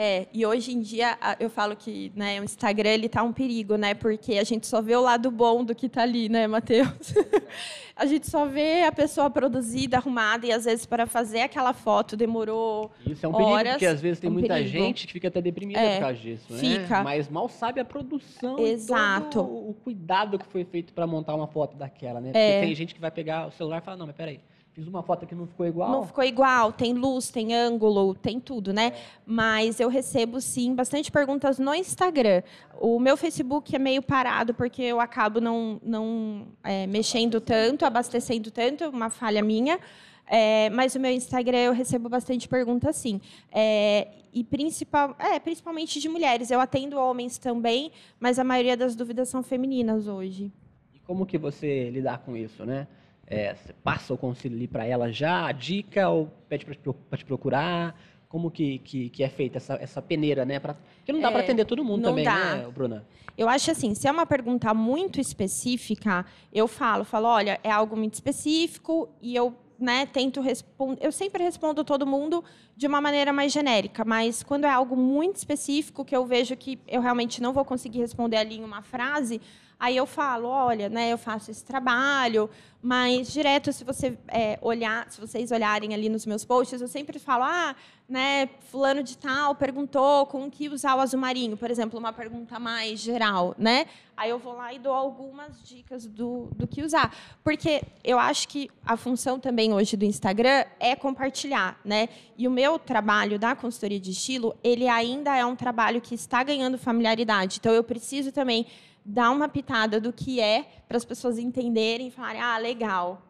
É, 0.00 0.28
e 0.32 0.46
hoje 0.46 0.70
em 0.70 0.80
dia 0.80 1.18
eu 1.40 1.50
falo 1.50 1.74
que 1.74 2.12
né, 2.14 2.40
o 2.40 2.44
Instagram 2.44 2.90
ele 2.90 3.08
tá 3.08 3.24
um 3.24 3.32
perigo, 3.32 3.74
né? 3.74 3.94
Porque 3.94 4.38
a 4.38 4.44
gente 4.44 4.64
só 4.64 4.80
vê 4.80 4.94
o 4.94 5.00
lado 5.00 5.28
bom 5.28 5.64
do 5.64 5.74
que 5.74 5.86
está 5.86 6.02
ali, 6.02 6.28
né, 6.28 6.46
Matheus? 6.46 7.12
a 7.96 8.06
gente 8.06 8.30
só 8.30 8.46
vê 8.46 8.84
a 8.84 8.92
pessoa 8.92 9.28
produzida, 9.28 9.96
arrumada, 9.96 10.46
e 10.46 10.52
às 10.52 10.66
vezes 10.66 10.86
para 10.86 11.04
fazer 11.04 11.40
aquela 11.40 11.72
foto 11.72 12.16
demorou. 12.16 12.92
Isso 13.04 13.26
é 13.26 13.28
um 13.28 13.32
perigo, 13.32 13.50
horas, 13.50 13.72
porque 13.72 13.86
às 13.86 14.00
vezes 14.00 14.20
tem 14.20 14.28
é 14.28 14.30
um 14.30 14.34
muita 14.34 14.54
perigo. 14.54 14.70
gente 14.70 15.04
que 15.04 15.12
fica 15.14 15.26
até 15.26 15.42
deprimida 15.42 15.80
é, 15.80 15.94
por 15.96 16.02
causa 16.02 16.20
disso, 16.20 16.52
né? 16.52 16.58
Fica. 16.60 17.02
Mas 17.02 17.28
mal 17.28 17.48
sabe 17.48 17.80
a 17.80 17.84
produção, 17.84 18.56
Exato. 18.60 19.40
o 19.40 19.74
cuidado 19.82 20.38
que 20.38 20.46
foi 20.46 20.64
feito 20.64 20.92
para 20.92 21.08
montar 21.08 21.34
uma 21.34 21.48
foto 21.48 21.76
daquela, 21.76 22.20
né? 22.20 22.28
Porque 22.28 22.38
é. 22.38 22.60
tem 22.60 22.72
gente 22.72 22.94
que 22.94 23.00
vai 23.00 23.10
pegar 23.10 23.48
o 23.48 23.50
celular 23.50 23.78
e 23.78 23.80
falar, 23.80 23.96
não, 23.96 24.06
mas 24.06 24.14
peraí 24.14 24.38
Fiz 24.78 24.86
uma 24.86 25.02
foto 25.02 25.26
que 25.26 25.34
não 25.34 25.44
ficou 25.44 25.66
igual. 25.66 25.90
Não 25.90 26.06
ficou 26.06 26.22
igual, 26.22 26.72
tem 26.72 26.92
luz, 26.92 27.30
tem 27.30 27.52
ângulo, 27.52 28.14
tem 28.14 28.38
tudo, 28.38 28.72
né? 28.72 28.92
Mas 29.26 29.80
eu 29.80 29.88
recebo, 29.88 30.40
sim, 30.40 30.72
bastante 30.72 31.10
perguntas 31.10 31.58
no 31.58 31.74
Instagram. 31.74 32.44
O 32.80 33.00
meu 33.00 33.16
Facebook 33.16 33.74
é 33.74 33.78
meio 33.80 34.00
parado, 34.00 34.54
porque 34.54 34.80
eu 34.80 35.00
acabo 35.00 35.40
não, 35.40 35.80
não 35.82 36.46
é, 36.62 36.86
mexendo 36.86 37.40
tanto, 37.40 37.84
abastecendo 37.84 38.52
tanto, 38.52 38.88
uma 38.88 39.10
falha 39.10 39.42
minha. 39.42 39.80
É, 40.28 40.70
mas 40.70 40.94
o 40.94 41.00
meu 41.00 41.10
Instagram 41.10 41.58
eu 41.58 41.72
recebo 41.72 42.08
bastante 42.08 42.46
perguntas, 42.46 42.94
sim. 42.94 43.20
É, 43.50 44.06
e 44.32 44.44
principal, 44.44 45.16
é, 45.18 45.40
principalmente 45.40 45.98
de 45.98 46.08
mulheres. 46.08 46.52
Eu 46.52 46.60
atendo 46.60 47.00
homens 47.00 47.36
também, 47.36 47.90
mas 48.20 48.38
a 48.38 48.44
maioria 48.44 48.76
das 48.76 48.94
dúvidas 48.94 49.28
são 49.28 49.42
femininas 49.42 50.06
hoje. 50.06 50.52
E 50.94 51.00
como 51.00 51.26
que 51.26 51.36
você 51.36 51.90
lidar 51.90 52.18
com 52.18 52.36
isso, 52.36 52.64
né? 52.64 52.86
É, 53.30 53.54
você 53.54 53.74
passa 53.84 54.14
o 54.14 54.16
conselho 54.16 54.56
ali 54.56 54.66
para 54.66 54.86
ela 54.86 55.12
já, 55.12 55.46
a 55.46 55.52
dica, 55.52 56.08
ou 56.08 56.30
pede 56.48 56.64
para 56.64 57.18
te 57.18 57.24
procurar? 57.26 57.94
Como 58.26 58.50
que, 58.50 58.78
que, 58.78 59.10
que, 59.10 59.22
é 59.22 59.28
feita 59.28 59.58
essa, 59.58 59.74
essa 59.74 60.00
peneira, 60.00 60.44
né? 60.44 60.58
Pra, 60.58 60.74
porque 60.74 61.12
não 61.12 61.20
dá 61.20 61.28
é, 61.28 61.32
para 61.32 61.40
atender 61.40 61.64
todo 61.66 61.84
mundo 61.84 62.04
também, 62.04 62.24
dá. 62.24 62.56
né, 62.56 62.68
Bruna? 62.74 63.06
Eu 63.36 63.48
acho 63.48 63.70
assim, 63.70 63.94
se 63.94 64.08
é 64.08 64.10
uma 64.10 64.26
pergunta 64.26 64.72
muito 64.72 65.20
específica, 65.20 66.24
eu 66.52 66.66
falo, 66.66 67.04
falo, 67.04 67.26
olha, 67.28 67.60
é 67.62 67.70
algo 67.70 67.96
muito 67.96 68.14
específico 68.14 69.08
e 69.20 69.36
eu 69.36 69.54
né, 69.78 70.06
tento 70.06 70.40
responder. 70.40 71.04
Eu 71.04 71.12
sempre 71.12 71.42
respondo 71.42 71.84
todo 71.84 72.06
mundo 72.06 72.42
de 72.76 72.86
uma 72.86 73.00
maneira 73.00 73.32
mais 73.32 73.52
genérica, 73.52 74.04
mas 74.04 74.42
quando 74.42 74.64
é 74.64 74.70
algo 74.70 74.96
muito 74.96 75.36
específico 75.36 76.04
que 76.04 76.16
eu 76.16 76.26
vejo 76.26 76.56
que 76.56 76.78
eu 76.88 77.00
realmente 77.00 77.40
não 77.40 77.52
vou 77.52 77.64
conseguir 77.64 78.00
responder 78.00 78.38
ali 78.38 78.56
em 78.56 78.64
uma 78.64 78.82
frase, 78.82 79.40
Aí 79.80 79.96
eu 79.96 80.06
falo, 80.06 80.48
olha, 80.48 80.88
né, 80.88 81.12
eu 81.12 81.18
faço 81.18 81.52
esse 81.52 81.64
trabalho, 81.64 82.50
mas 82.82 83.32
direto, 83.32 83.72
se 83.72 83.84
você 83.84 84.18
é, 84.26 84.58
olhar, 84.60 85.08
se 85.08 85.20
vocês 85.20 85.52
olharem 85.52 85.94
ali 85.94 86.08
nos 86.08 86.26
meus 86.26 86.44
posts, 86.44 86.80
eu 86.80 86.88
sempre 86.88 87.18
falo, 87.20 87.44
ah, 87.44 87.76
né, 88.08 88.48
fulano 88.70 89.04
de 89.04 89.16
tal 89.16 89.54
perguntou 89.54 90.26
com 90.26 90.50
que 90.50 90.68
usar 90.68 90.96
o 90.96 91.00
azul 91.00 91.20
marinho, 91.20 91.56
por 91.56 91.70
exemplo, 91.70 91.96
uma 91.96 92.12
pergunta 92.12 92.58
mais 92.58 92.98
geral, 92.98 93.54
né? 93.56 93.86
Aí 94.16 94.30
eu 94.30 94.38
vou 94.38 94.54
lá 94.54 94.72
e 94.72 94.80
dou 94.80 94.92
algumas 94.92 95.62
dicas 95.62 96.06
do, 96.06 96.48
do 96.56 96.66
que 96.66 96.82
usar, 96.82 97.14
porque 97.44 97.82
eu 98.02 98.18
acho 98.18 98.48
que 98.48 98.68
a 98.84 98.96
função 98.96 99.38
também 99.38 99.72
hoje 99.72 99.96
do 99.96 100.04
Instagram 100.04 100.64
é 100.80 100.96
compartilhar, 100.96 101.78
né? 101.84 102.08
E 102.36 102.48
o 102.48 102.50
meu 102.50 102.80
trabalho 102.80 103.38
da 103.38 103.54
consultoria 103.54 104.00
de 104.00 104.10
estilo, 104.10 104.56
ele 104.64 104.88
ainda 104.88 105.36
é 105.36 105.44
um 105.44 105.54
trabalho 105.54 106.00
que 106.00 106.16
está 106.16 106.42
ganhando 106.42 106.76
familiaridade, 106.78 107.58
então 107.60 107.72
eu 107.72 107.84
preciso 107.84 108.32
também 108.32 108.66
dar 109.04 109.30
uma 109.30 109.48
pitada 109.48 110.00
do 110.00 110.12
que 110.12 110.40
é 110.40 110.66
para 110.86 110.96
as 110.96 111.04
pessoas 111.04 111.38
entenderem 111.38 112.08
e 112.08 112.10
falarem, 112.10 112.40
ah, 112.40 112.58
legal. 112.58 113.22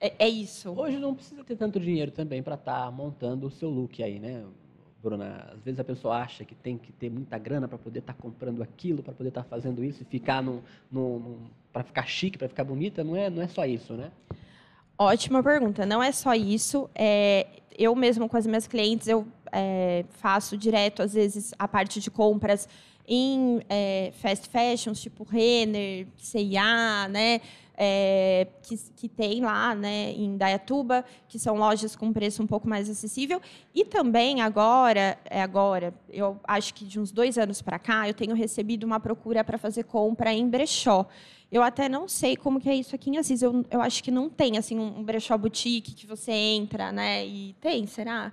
É, 0.00 0.12
é, 0.18 0.28
isso. 0.28 0.70
Hoje 0.70 0.98
não 0.98 1.14
precisa 1.14 1.44
ter 1.44 1.54
tanto 1.56 1.78
dinheiro 1.78 2.10
também 2.10 2.42
para 2.42 2.56
estar 2.56 2.84
tá 2.86 2.90
montando 2.90 3.46
o 3.46 3.50
seu 3.50 3.70
look 3.70 4.02
aí, 4.02 4.18
né, 4.18 4.44
Bruna? 5.00 5.48
Às 5.52 5.62
vezes 5.62 5.78
a 5.78 5.84
pessoa 5.84 6.16
acha 6.16 6.44
que 6.44 6.54
tem 6.54 6.76
que 6.76 6.92
ter 6.92 7.08
muita 7.08 7.38
grana 7.38 7.68
para 7.68 7.78
poder 7.78 8.00
estar 8.00 8.12
tá 8.12 8.20
comprando 8.20 8.62
aquilo, 8.62 9.02
para 9.02 9.12
poder 9.12 9.28
estar 9.28 9.44
tá 9.44 9.48
fazendo 9.48 9.84
isso 9.84 10.02
e 10.02 10.04
ficar 10.04 10.42
para 11.72 11.84
ficar 11.84 12.06
chique, 12.06 12.36
para 12.36 12.48
ficar 12.48 12.64
bonita. 12.64 13.04
Não 13.04 13.14
é, 13.14 13.30
não 13.30 13.42
é 13.42 13.46
só 13.46 13.64
isso, 13.64 13.94
né? 13.94 14.10
Ótima 14.98 15.42
pergunta. 15.42 15.86
Não 15.86 16.02
é 16.02 16.10
só 16.10 16.34
isso. 16.34 16.90
É, 16.94 17.46
eu 17.78 17.94
mesmo 17.94 18.28
com 18.28 18.36
as 18.36 18.46
minhas 18.46 18.66
clientes 18.66 19.08
eu 19.08 19.26
é, 19.52 20.04
faço 20.10 20.56
direto 20.56 21.02
às 21.02 21.12
vezes 21.12 21.52
a 21.58 21.68
parte 21.68 22.00
de 22.00 22.10
compras 22.10 22.68
em 23.06 23.60
é, 23.68 24.12
fast 24.14 24.48
fashions, 24.48 25.00
tipo 25.00 25.24
Renner, 25.24 26.06
C&A, 26.16 27.08
né? 27.08 27.40
É, 27.84 28.46
que, 28.62 28.76
que 28.94 29.08
tem 29.08 29.40
lá 29.40 29.74
né, 29.74 30.12
em 30.12 30.36
Dayatuba, 30.36 31.04
que 31.26 31.38
são 31.38 31.56
lojas 31.56 31.96
com 31.96 32.12
preço 32.12 32.42
um 32.42 32.46
pouco 32.46 32.68
mais 32.68 32.88
acessível. 32.88 33.40
E 33.74 33.84
também 33.84 34.40
agora, 34.40 35.18
é 35.24 35.42
agora, 35.42 35.92
eu 36.08 36.38
acho 36.44 36.74
que 36.74 36.84
de 36.84 37.00
uns 37.00 37.10
dois 37.10 37.38
anos 37.38 37.60
para 37.60 37.78
cá, 37.78 38.06
eu 38.06 38.14
tenho 38.14 38.34
recebido 38.36 38.84
uma 38.84 39.00
procura 39.00 39.42
para 39.42 39.58
fazer 39.58 39.84
compra 39.84 40.32
em 40.32 40.48
brechó. 40.48 41.08
Eu 41.50 41.62
até 41.62 41.88
não 41.88 42.06
sei 42.08 42.36
como 42.36 42.60
que 42.60 42.68
é 42.68 42.74
isso 42.74 42.94
aqui 42.94 43.10
em 43.10 43.18
Assis. 43.18 43.42
Eu, 43.42 43.64
eu 43.70 43.80
acho 43.80 44.02
que 44.04 44.10
não 44.10 44.30
tem 44.30 44.56
assim 44.58 44.78
um 44.78 45.02
brechó 45.02 45.36
boutique 45.36 45.92
que 45.92 46.06
você 46.06 46.30
entra, 46.30 46.92
né? 46.92 47.26
E 47.26 47.54
tem, 47.60 47.86
será? 47.86 48.32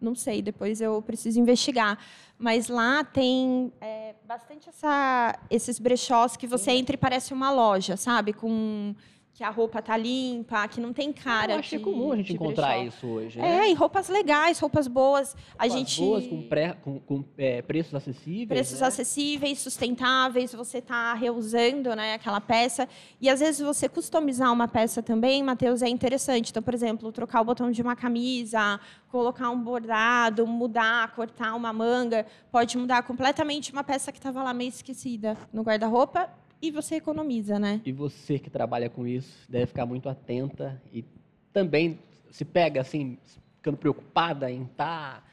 Não 0.00 0.14
sei, 0.14 0.42
depois 0.42 0.80
eu 0.80 1.00
preciso 1.02 1.38
investigar. 1.40 1.98
Mas 2.38 2.68
lá 2.68 3.02
tem 3.02 3.72
é, 3.80 4.14
bastante 4.26 4.68
essa, 4.68 5.38
esses 5.50 5.78
brechós 5.78 6.36
que 6.36 6.46
você 6.46 6.70
entra 6.70 6.94
e 6.94 6.98
parece 6.98 7.32
uma 7.32 7.50
loja, 7.50 7.96
sabe? 7.96 8.32
Com 8.32 8.94
que 9.38 9.44
a 9.44 9.50
roupa 9.50 9.80
tá 9.80 9.96
limpa, 9.96 10.66
que 10.66 10.80
não 10.80 10.92
tem 10.92 11.12
cara. 11.12 11.52
Eu 11.52 11.58
acho 11.60 11.70
de, 11.70 11.76
que 11.76 11.82
é 11.82 11.84
comum 11.84 12.10
a 12.10 12.16
gente 12.16 12.32
encontrar 12.32 12.70
brechó. 12.70 12.88
isso 12.88 13.06
hoje. 13.06 13.38
Né? 13.38 13.66
É, 13.66 13.70
e 13.70 13.72
roupas 13.72 14.08
legais, 14.08 14.58
roupas 14.58 14.88
boas. 14.88 15.36
a 15.56 15.62
Roupas 15.62 15.78
gente 15.78 16.00
boas, 16.00 16.26
com, 16.26 16.42
pré, 16.42 16.76
com, 16.82 16.98
com, 16.98 17.24
é, 17.38 17.62
preços 17.62 17.94
acessíveis. 17.94 18.48
preços 18.48 18.80
né? 18.80 18.86
acessíveis, 18.88 19.60
sustentáveis, 19.60 20.52
você 20.52 20.78
está 20.78 21.14
reusando 21.14 21.94
né, 21.94 22.14
aquela 22.14 22.40
peça. 22.40 22.88
E 23.20 23.30
às 23.30 23.38
vezes 23.38 23.60
você 23.60 23.88
customizar 23.88 24.52
uma 24.52 24.66
peça 24.66 25.04
também, 25.04 25.40
Matheus, 25.40 25.82
é 25.82 25.88
interessante. 25.88 26.50
Então, 26.50 26.60
por 26.60 26.74
exemplo, 26.74 27.12
trocar 27.12 27.40
o 27.40 27.44
botão 27.44 27.70
de 27.70 27.80
uma 27.80 27.94
camisa, 27.94 28.80
colocar 29.08 29.50
um 29.50 29.62
bordado, 29.62 30.48
mudar, 30.48 31.14
cortar 31.14 31.54
uma 31.54 31.72
manga, 31.72 32.26
pode 32.50 32.76
mudar 32.76 33.04
completamente 33.04 33.70
uma 33.70 33.84
peça 33.84 34.10
que 34.10 34.18
estava 34.18 34.42
lá 34.42 34.52
meio 34.52 34.70
esquecida 34.70 35.36
no 35.52 35.62
guarda-roupa 35.62 36.28
e 36.60 36.70
você 36.70 36.96
economiza, 36.96 37.58
né? 37.58 37.80
E 37.84 37.92
você 37.92 38.38
que 38.38 38.50
trabalha 38.50 38.90
com 38.90 39.06
isso 39.06 39.46
deve 39.48 39.66
ficar 39.66 39.86
muito 39.86 40.08
atenta 40.08 40.80
e 40.92 41.04
também 41.52 41.98
se 42.30 42.44
pega 42.44 42.80
assim, 42.80 43.18
ficando 43.56 43.76
preocupada 43.76 44.50
em 44.50 44.62
estar 44.62 45.26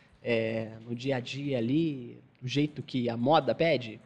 no 0.88 0.96
dia 0.96 1.18
a 1.18 1.20
dia 1.20 1.58
ali, 1.58 2.20
do 2.42 2.48
jeito 2.48 2.82
que 2.82 3.10
a 3.10 3.16
moda 3.16 3.54
pede. 3.54 4.00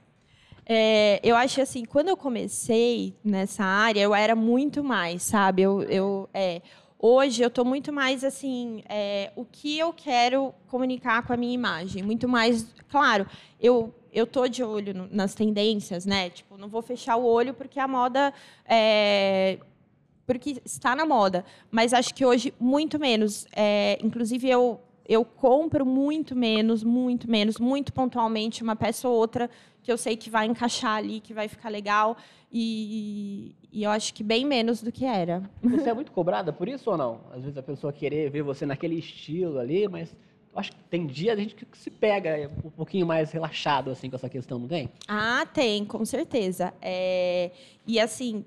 É, 0.66 1.20
eu 1.24 1.36
acho 1.36 1.62
assim, 1.62 1.84
quando 1.86 2.10
eu 2.10 2.18
comecei 2.18 3.16
nessa 3.24 3.64
área, 3.64 4.02
eu 4.02 4.14
era 4.14 4.36
muito 4.36 4.84
mais, 4.84 5.24
sabe? 5.24 5.64
Eu, 5.64 5.82
eu, 5.84 6.30
é, 6.34 6.62
hoje 7.02 7.42
eu 7.42 7.48
estou 7.48 7.64
muito 7.64 7.92
mais 7.94 8.24
assim, 8.24 8.84
é, 8.90 9.32
o 9.36 9.46
que 9.46 9.80
eu 9.80 9.94
quero 9.94 10.54
comunicar 10.68 11.26
com 11.26 11.32
a 11.34 11.38
minha 11.38 11.54
imagem, 11.54 12.04
muito 12.04 12.28
mais, 12.28 12.68
claro, 12.90 13.26
eu 13.60 13.94
eu 14.12 14.26
tô 14.26 14.48
de 14.48 14.64
olho 14.64 14.92
no- 14.92 15.08
nas 15.12 15.36
tendências, 15.36 16.04
né? 16.04 16.32
Tipo, 16.32 16.58
não 16.58 16.68
vou 16.68 16.82
fechar 16.82 17.16
o 17.16 17.24
olho 17.26 17.54
porque 17.54 17.80
a 17.80 17.88
moda 17.88 18.34
é, 18.68 19.60
porque 20.26 20.60
está 20.66 20.96
na 20.96 21.06
moda, 21.06 21.46
mas 21.70 21.94
acho 21.94 22.14
que 22.16 22.26
hoje 22.26 22.52
muito 22.60 22.98
menos. 23.00 23.46
É, 23.56 24.00
inclusive 24.02 24.50
eu 24.50 24.80
eu 25.10 25.26
compro 25.26 25.84
muito 25.88 26.36
menos, 26.36 26.84
muito 26.84 27.28
menos, 27.30 27.58
muito 27.60 27.92
pontualmente 27.92 28.62
uma 28.62 28.76
peça 28.76 29.10
ou 29.10 29.16
outra 29.16 29.50
que 29.82 29.92
eu 29.92 29.98
sei 29.98 30.16
que 30.16 30.30
vai 30.30 30.46
encaixar 30.46 30.98
ali, 30.98 31.20
que 31.20 31.34
vai 31.34 31.48
ficar 31.48 31.70
legal 31.70 32.16
e, 32.52 33.56
e 33.72 33.84
eu 33.84 33.90
acho 33.90 34.14
que 34.14 34.22
bem 34.24 34.46
menos 34.46 34.84
do 34.84 34.92
que 34.92 35.06
era. 35.06 35.42
Você 35.64 35.90
é 35.90 35.94
muito 35.96 36.12
cobrada 36.12 36.54
por 36.54 36.68
isso 36.70 36.92
ou 36.92 36.98
não? 36.98 37.22
Às 37.34 37.42
vezes 37.42 37.58
a 37.58 37.64
pessoa 37.64 37.92
querer 37.92 38.30
ver 38.30 38.44
você 38.44 38.68
naquele 38.68 38.96
estilo 39.00 39.58
ali, 39.58 39.88
mas 39.88 40.16
eu 40.54 40.60
acho 40.60 40.72
que 40.74 40.84
tem 40.84 41.08
dia 41.08 41.34
a 41.34 41.36
gente 41.36 41.56
que 41.56 41.66
se 41.76 41.90
pega 41.90 42.52
um 42.64 42.70
pouquinho 42.70 43.08
mais 43.08 43.32
relaxado 43.32 43.90
assim 43.90 44.12
com 44.12 44.16
essa 44.16 44.30
questão, 44.30 44.60
não 44.60 44.68
tem? 44.68 44.90
Ah, 45.08 45.44
tem, 45.52 45.86
com 45.86 46.06
certeza. 46.06 46.72
É, 46.82 47.50
e 47.88 48.00
assim, 48.00 48.46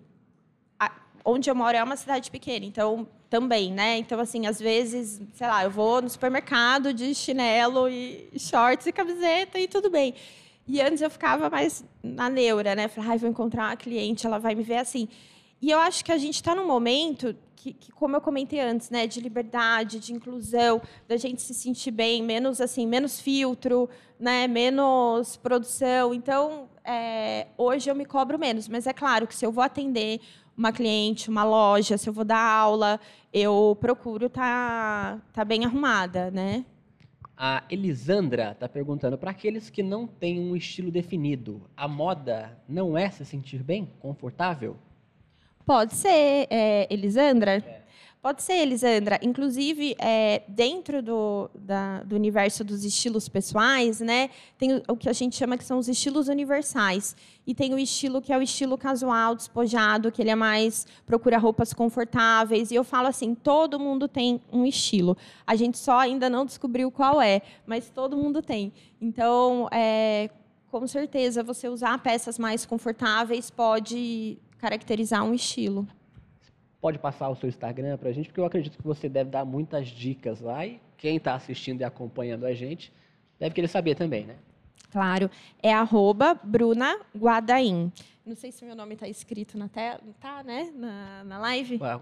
a- 0.78 0.92
onde 1.24 1.50
eu 1.50 1.56
moro 1.56 1.76
é 1.76 1.82
uma 1.82 1.96
cidade 1.96 2.30
pequena, 2.30 2.64
então 2.64 3.08
também, 3.32 3.72
né? 3.72 3.96
Então, 3.96 4.20
assim, 4.20 4.46
às 4.46 4.60
vezes, 4.60 5.18
sei 5.32 5.46
lá, 5.46 5.64
eu 5.64 5.70
vou 5.70 6.02
no 6.02 6.08
supermercado 6.10 6.92
de 6.92 7.14
chinelo 7.14 7.88
e 7.88 8.28
shorts 8.36 8.86
e 8.86 8.92
camiseta 8.92 9.58
e 9.58 9.66
tudo 9.66 9.88
bem. 9.88 10.12
E 10.68 10.82
antes 10.82 11.00
eu 11.00 11.08
ficava 11.08 11.48
mais 11.48 11.82
na 12.02 12.28
neura, 12.28 12.74
né? 12.74 12.88
Falei, 12.88 13.12
ai, 13.12 13.16
vou 13.18 13.30
encontrar 13.30 13.70
uma 13.70 13.76
cliente, 13.76 14.26
ela 14.26 14.38
vai 14.38 14.54
me 14.54 14.62
ver 14.62 14.76
assim. 14.76 15.08
E 15.62 15.70
eu 15.70 15.78
acho 15.78 16.04
que 16.04 16.12
a 16.12 16.18
gente 16.18 16.34
está 16.34 16.54
num 16.54 16.66
momento 16.66 17.34
que, 17.56 17.72
que, 17.72 17.90
como 17.90 18.14
eu 18.14 18.20
comentei 18.20 18.60
antes, 18.60 18.90
né, 18.90 19.06
de 19.06 19.18
liberdade, 19.18 19.98
de 19.98 20.12
inclusão, 20.12 20.82
da 21.08 21.16
gente 21.16 21.40
se 21.40 21.54
sentir 21.54 21.90
bem, 21.90 22.22
menos 22.22 22.60
assim, 22.60 22.86
menos 22.86 23.18
filtro, 23.18 23.88
né, 24.20 24.46
menos 24.46 25.38
produção. 25.38 26.12
Então, 26.12 26.68
é, 26.84 27.46
hoje 27.56 27.88
eu 27.88 27.94
me 27.94 28.04
cobro 28.04 28.38
menos, 28.38 28.68
mas 28.68 28.86
é 28.86 28.92
claro 28.92 29.26
que 29.26 29.34
se 29.34 29.46
eu 29.46 29.52
vou 29.52 29.64
atender 29.64 30.20
uma 30.62 30.72
cliente, 30.72 31.28
uma 31.28 31.42
loja, 31.42 31.98
se 31.98 32.08
eu 32.08 32.12
vou 32.12 32.24
dar 32.24 32.40
aula, 32.40 33.00
eu 33.32 33.76
procuro 33.80 34.26
estar 34.26 35.20
tá, 35.32 35.44
bem 35.44 35.64
arrumada, 35.64 36.30
né? 36.30 36.64
A 37.36 37.64
Elisandra 37.68 38.52
está 38.52 38.68
perguntando 38.68 39.18
para 39.18 39.32
aqueles 39.32 39.68
que 39.68 39.82
não 39.82 40.06
têm 40.06 40.38
um 40.38 40.54
estilo 40.54 40.92
definido, 40.92 41.60
a 41.76 41.88
moda 41.88 42.56
não 42.68 42.96
é 42.96 43.10
se 43.10 43.24
sentir 43.24 43.60
bem, 43.60 43.90
confortável? 43.98 44.76
Pode 45.66 45.94
ser, 45.94 46.46
é, 46.48 46.86
Elisandra. 46.88 47.81
Pode 48.22 48.40
ser, 48.40 48.52
Elisandra. 48.52 49.18
Inclusive, 49.20 49.96
é, 49.98 50.42
dentro 50.46 51.02
do, 51.02 51.50
da- 51.56 52.04
do 52.04 52.14
universo 52.14 52.62
dos 52.62 52.84
estilos 52.84 53.28
pessoais, 53.28 53.98
né, 53.98 54.30
tem 54.56 54.76
o, 54.76 54.82
o 54.90 54.96
que 54.96 55.08
a 55.08 55.12
gente 55.12 55.34
chama 55.34 55.58
que 55.58 55.64
são 55.64 55.76
os 55.76 55.88
estilos 55.88 56.28
universais. 56.28 57.16
E 57.44 57.52
tem 57.52 57.74
o 57.74 57.78
estilo 57.80 58.22
que 58.22 58.32
é 58.32 58.38
o 58.38 58.40
estilo 58.42 58.78
casual, 58.78 59.34
despojado, 59.34 60.12
que 60.12 60.22
ele 60.22 60.30
é 60.30 60.36
mais 60.36 60.86
procura 61.04 61.36
roupas 61.36 61.72
confortáveis. 61.72 62.70
E 62.70 62.76
eu 62.76 62.84
falo 62.84 63.08
assim, 63.08 63.34
todo 63.34 63.80
mundo 63.80 64.06
tem 64.06 64.40
um 64.52 64.64
estilo. 64.64 65.16
A 65.44 65.56
gente 65.56 65.76
só 65.76 65.98
ainda 65.98 66.30
não 66.30 66.46
descobriu 66.46 66.92
qual 66.92 67.20
é, 67.20 67.42
mas 67.66 67.90
todo 67.90 68.16
mundo 68.16 68.40
tem. 68.40 68.72
Então, 69.00 69.68
é, 69.72 70.30
com 70.70 70.86
certeza, 70.86 71.42
você 71.42 71.68
usar 71.68 71.98
peças 72.00 72.38
mais 72.38 72.64
confortáveis 72.64 73.50
pode 73.50 74.38
caracterizar 74.58 75.24
um 75.24 75.34
estilo. 75.34 75.88
Pode 76.82 76.98
passar 76.98 77.28
o 77.28 77.36
seu 77.36 77.48
Instagram 77.48 77.96
para 77.96 78.08
a 78.08 78.12
gente, 78.12 78.26
porque 78.26 78.40
eu 78.40 78.44
acredito 78.44 78.76
que 78.76 78.82
você 78.84 79.08
deve 79.08 79.30
dar 79.30 79.44
muitas 79.44 79.86
dicas 79.86 80.40
lá 80.40 80.66
e 80.66 80.80
quem 80.98 81.16
está 81.16 81.34
assistindo 81.34 81.80
e 81.80 81.84
acompanhando 81.84 82.44
a 82.44 82.52
gente 82.52 82.92
deve 83.38 83.54
querer 83.54 83.68
saber 83.68 83.94
também, 83.94 84.24
né? 84.26 84.34
Claro, 84.90 85.30
é 85.62 85.72
arroba 85.72 86.34
Bruna 86.42 86.98
Guadaim. 87.16 87.92
Não 88.26 88.34
sei 88.34 88.50
se 88.50 88.64
meu 88.64 88.74
nome 88.74 88.94
está 88.94 89.06
escrito 89.06 89.56
na 89.56 89.68
tela, 89.68 90.00
tá, 90.20 90.42
né? 90.42 90.72
Na, 90.74 91.22
na 91.24 91.38
live. 91.38 91.76
O 91.76 92.00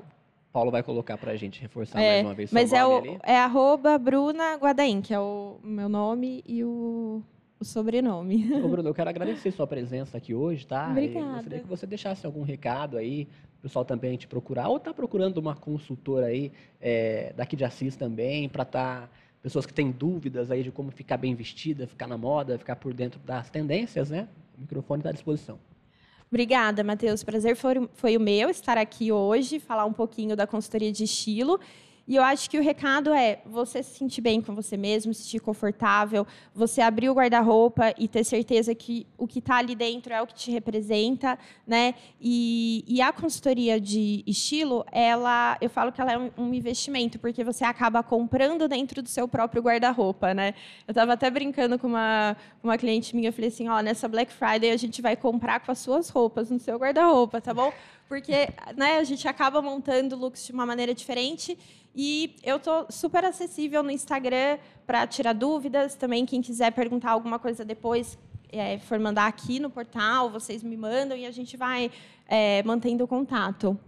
Paulo 0.51 0.71
vai 0.71 0.83
colocar 0.83 1.19
para 1.19 1.33
a 1.33 1.37
gente 1.37 1.61
reforçar 1.61 2.01
É, 2.01 2.15
mais 2.15 2.27
uma 2.27 2.35
vez 2.35 2.49
seu 2.51 2.55
Mas 2.59 2.73
é, 2.73 2.85
o, 2.85 2.97
ali. 2.97 3.19
é 3.23 3.37
arroba 3.37 3.99
Bruna 3.99 4.55
Guadaim, 4.57 5.03
que 5.03 5.13
é 5.13 5.21
o 5.21 5.59
meu 5.63 5.91
nome 5.91 6.43
e 6.47 6.65
o, 6.65 7.23
o 7.61 7.65
sobrenome. 7.67 8.51
Ô, 8.55 8.67
Bruno, 8.69 8.89
eu 8.89 8.95
quero 8.95 9.11
agradecer 9.11 9.51
sua 9.53 9.67
presença 9.67 10.17
aqui 10.17 10.35
hoje, 10.35 10.67
tá? 10.67 10.89
E 10.89 10.91
Obrigada. 10.93 11.33
gostaria 11.35 11.61
que 11.61 11.69
você 11.69 11.87
deixasse 11.87 12.25
algum 12.27 12.43
recado 12.43 12.97
aí, 12.97 13.29
o 13.61 13.63
pessoal 13.63 13.85
também 13.85 14.17
te 14.17 14.27
procurar, 14.27 14.69
ou 14.69 14.81
tá 14.81 14.93
procurando 14.93 15.37
uma 15.37 15.55
consultora 15.55 16.27
aí, 16.27 16.51
é, 16.81 17.35
daqui 17.37 17.55
de 17.55 17.65
Assis 17.65 17.95
também, 17.95 18.49
para 18.49 18.63
estar. 18.63 19.11
pessoas 19.43 19.67
que 19.67 19.75
têm 19.75 19.91
dúvidas 19.91 20.51
aí 20.51 20.63
de 20.63 20.71
como 20.71 20.91
ficar 20.91 21.19
bem 21.19 21.35
vestida, 21.35 21.87
ficar 21.87 22.07
na 22.07 22.17
moda, 22.17 22.59
ficar 22.59 22.77
por 22.77 22.95
dentro 22.95 23.21
das 23.21 23.51
tendências, 23.51 24.09
né? 24.09 24.29
O 24.57 24.63
microfone 24.63 25.01
está 25.01 25.11
à 25.11 25.13
disposição. 25.13 25.59
Obrigada, 26.31 26.83
Matheus. 26.83 27.23
Prazer 27.23 27.55
foi, 27.55 27.87
foi 27.93 28.17
o 28.17 28.21
meu 28.21 28.49
estar 28.49 28.79
aqui 28.79 29.13
hoje, 29.13 29.61
falar 29.61 29.85
um 29.85 29.93
pouquinho 29.93 30.35
da 30.35 30.47
consultoria 30.47 30.91
de 30.91 31.05
estilo. 31.05 31.61
E 32.11 32.17
eu 32.17 32.25
acho 32.25 32.51
que 32.51 32.59
o 32.59 32.63
recado 32.63 33.15
é 33.15 33.39
você 33.47 33.85
se 33.85 33.97
sentir 33.97 34.21
bem 34.21 34.43
com 34.43 34.53
você 34.53 34.77
mesmo, 34.77 35.15
se 35.15 35.23
sentir 35.23 35.39
confortável, 35.39 36.27
você 36.53 36.81
abrir 36.81 37.09
o 37.09 37.15
guarda-roupa 37.15 37.95
e 37.97 38.09
ter 38.09 38.25
certeza 38.25 38.75
que 38.75 39.07
o 39.17 39.29
que 39.29 39.39
está 39.39 39.59
ali 39.59 39.77
dentro 39.77 40.13
é 40.13 40.21
o 40.21 40.27
que 40.27 40.35
te 40.35 40.51
representa, 40.51 41.39
né? 41.65 41.95
E, 42.21 42.85
e 42.89 43.01
a 43.01 43.13
consultoria 43.13 43.81
de 43.81 44.25
estilo, 44.27 44.85
ela, 44.91 45.57
eu 45.61 45.71
falo 45.71 45.93
que 45.93 46.01
ela 46.01 46.11
é 46.11 46.19
um, 46.19 46.33
um 46.37 46.53
investimento, 46.53 47.17
porque 47.17 47.45
você 47.45 47.63
acaba 47.63 48.03
comprando 48.03 48.67
dentro 48.67 49.01
do 49.03 49.09
seu 49.09 49.29
próprio 49.29 49.63
guarda-roupa, 49.63 50.35
né? 50.35 50.55
Eu 50.89 50.91
estava 50.91 51.13
até 51.13 51.31
brincando 51.31 51.79
com 51.79 51.87
uma, 51.87 52.37
uma 52.61 52.77
cliente 52.77 53.15
minha, 53.15 53.29
eu 53.29 53.33
falei 53.33 53.51
assim, 53.51 53.69
ó, 53.69 53.81
nessa 53.83 54.09
Black 54.09 54.33
Friday 54.33 54.73
a 54.73 54.77
gente 54.77 55.01
vai 55.01 55.15
comprar 55.15 55.61
com 55.61 55.71
as 55.71 55.79
suas 55.79 56.09
roupas 56.09 56.51
no 56.51 56.59
seu 56.59 56.77
guarda-roupa, 56.77 57.41
tá 57.41 57.55
bom? 57.55 57.73
Porque 58.11 58.49
né, 58.77 58.99
a 58.99 59.05
gente 59.05 59.29
acaba 59.29 59.63
montando 59.63 60.17
looks 60.17 60.45
de 60.45 60.51
uma 60.51 60.67
maneira 60.67 60.93
diferente 60.93 61.57
e 61.95 62.35
eu 62.43 62.59
tô 62.59 62.91
super 62.91 63.25
acessível 63.25 63.85
no 63.85 63.91
Instagram 63.93 64.59
para 64.85 65.07
tirar 65.07 65.33
dúvidas. 65.33 65.95
Também 65.95 66.27
quem 66.27 66.43
quiser 66.43 66.73
perguntar 66.73 67.13
alguma 67.13 67.39
coisa 67.39 67.65
depois, 67.65 68.19
é, 68.51 68.81
for 68.81 68.99
mandar 68.99 69.29
aqui 69.29 69.61
no 69.61 69.71
portal, 69.71 70.29
vocês 70.29 70.61
me 70.61 70.77
mandam 70.77 71.17
e 71.17 71.25
a 71.25 71.31
gente 71.31 71.57
vai 71.57 71.89
é, 72.27 72.65
mantendo 72.65 73.07
contato. 73.07 73.79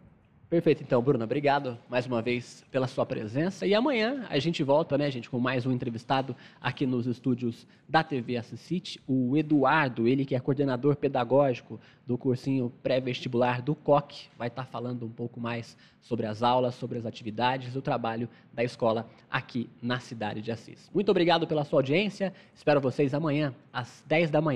Perfeito, 0.53 0.83
então, 0.83 1.01
Bruna, 1.01 1.25
obrigado 1.25 1.79
mais 1.89 2.05
uma 2.05 2.21
vez 2.21 2.63
pela 2.71 2.87
sua 2.87 3.07
presença. 3.07 3.67
E 3.67 3.75
amanhã 3.75 4.27
a 4.29 4.39
gente 4.39 4.63
volta, 4.63 4.99
né, 4.99 5.11
gente, 5.11 5.31
com 5.31 5.41
mais 5.41 5.65
um 5.65 5.73
entrevistado 5.73 6.37
aqui 6.61 6.85
nos 6.85 7.07
estúdios 7.07 7.67
da 7.89 8.05
TV 8.05 8.37
Assisite, 8.37 9.01
o 9.09 9.35
Eduardo, 9.35 10.07
ele 10.07 10.27
que 10.27 10.35
é 10.35 10.41
coordenador 10.41 10.95
pedagógico 10.97 11.81
do 12.07 12.19
cursinho 12.19 12.71
pré-vestibular 12.83 13.63
do 13.63 13.75
COC, 13.75 14.29
vai 14.37 14.49
estar 14.49 14.67
falando 14.67 15.07
um 15.07 15.11
pouco 15.11 15.41
mais 15.41 15.75
sobre 16.03 16.27
as 16.27 16.43
aulas, 16.43 16.75
sobre 16.75 16.99
as 16.99 17.07
atividades, 17.07 17.75
o 17.75 17.81
trabalho 17.81 18.29
da 18.53 18.63
escola 18.63 19.09
aqui 19.31 19.71
na 19.81 20.01
cidade 20.01 20.43
de 20.43 20.53
Assis. 20.53 20.91
Muito 20.93 21.11
obrigado 21.11 21.47
pela 21.47 21.65
sua 21.65 21.79
audiência. 21.79 22.31
Espero 22.55 22.79
vocês 22.79 23.15
amanhã 23.15 23.55
às 23.73 24.05
10 24.07 24.31
da 24.31 24.43
manhã. 24.43 24.51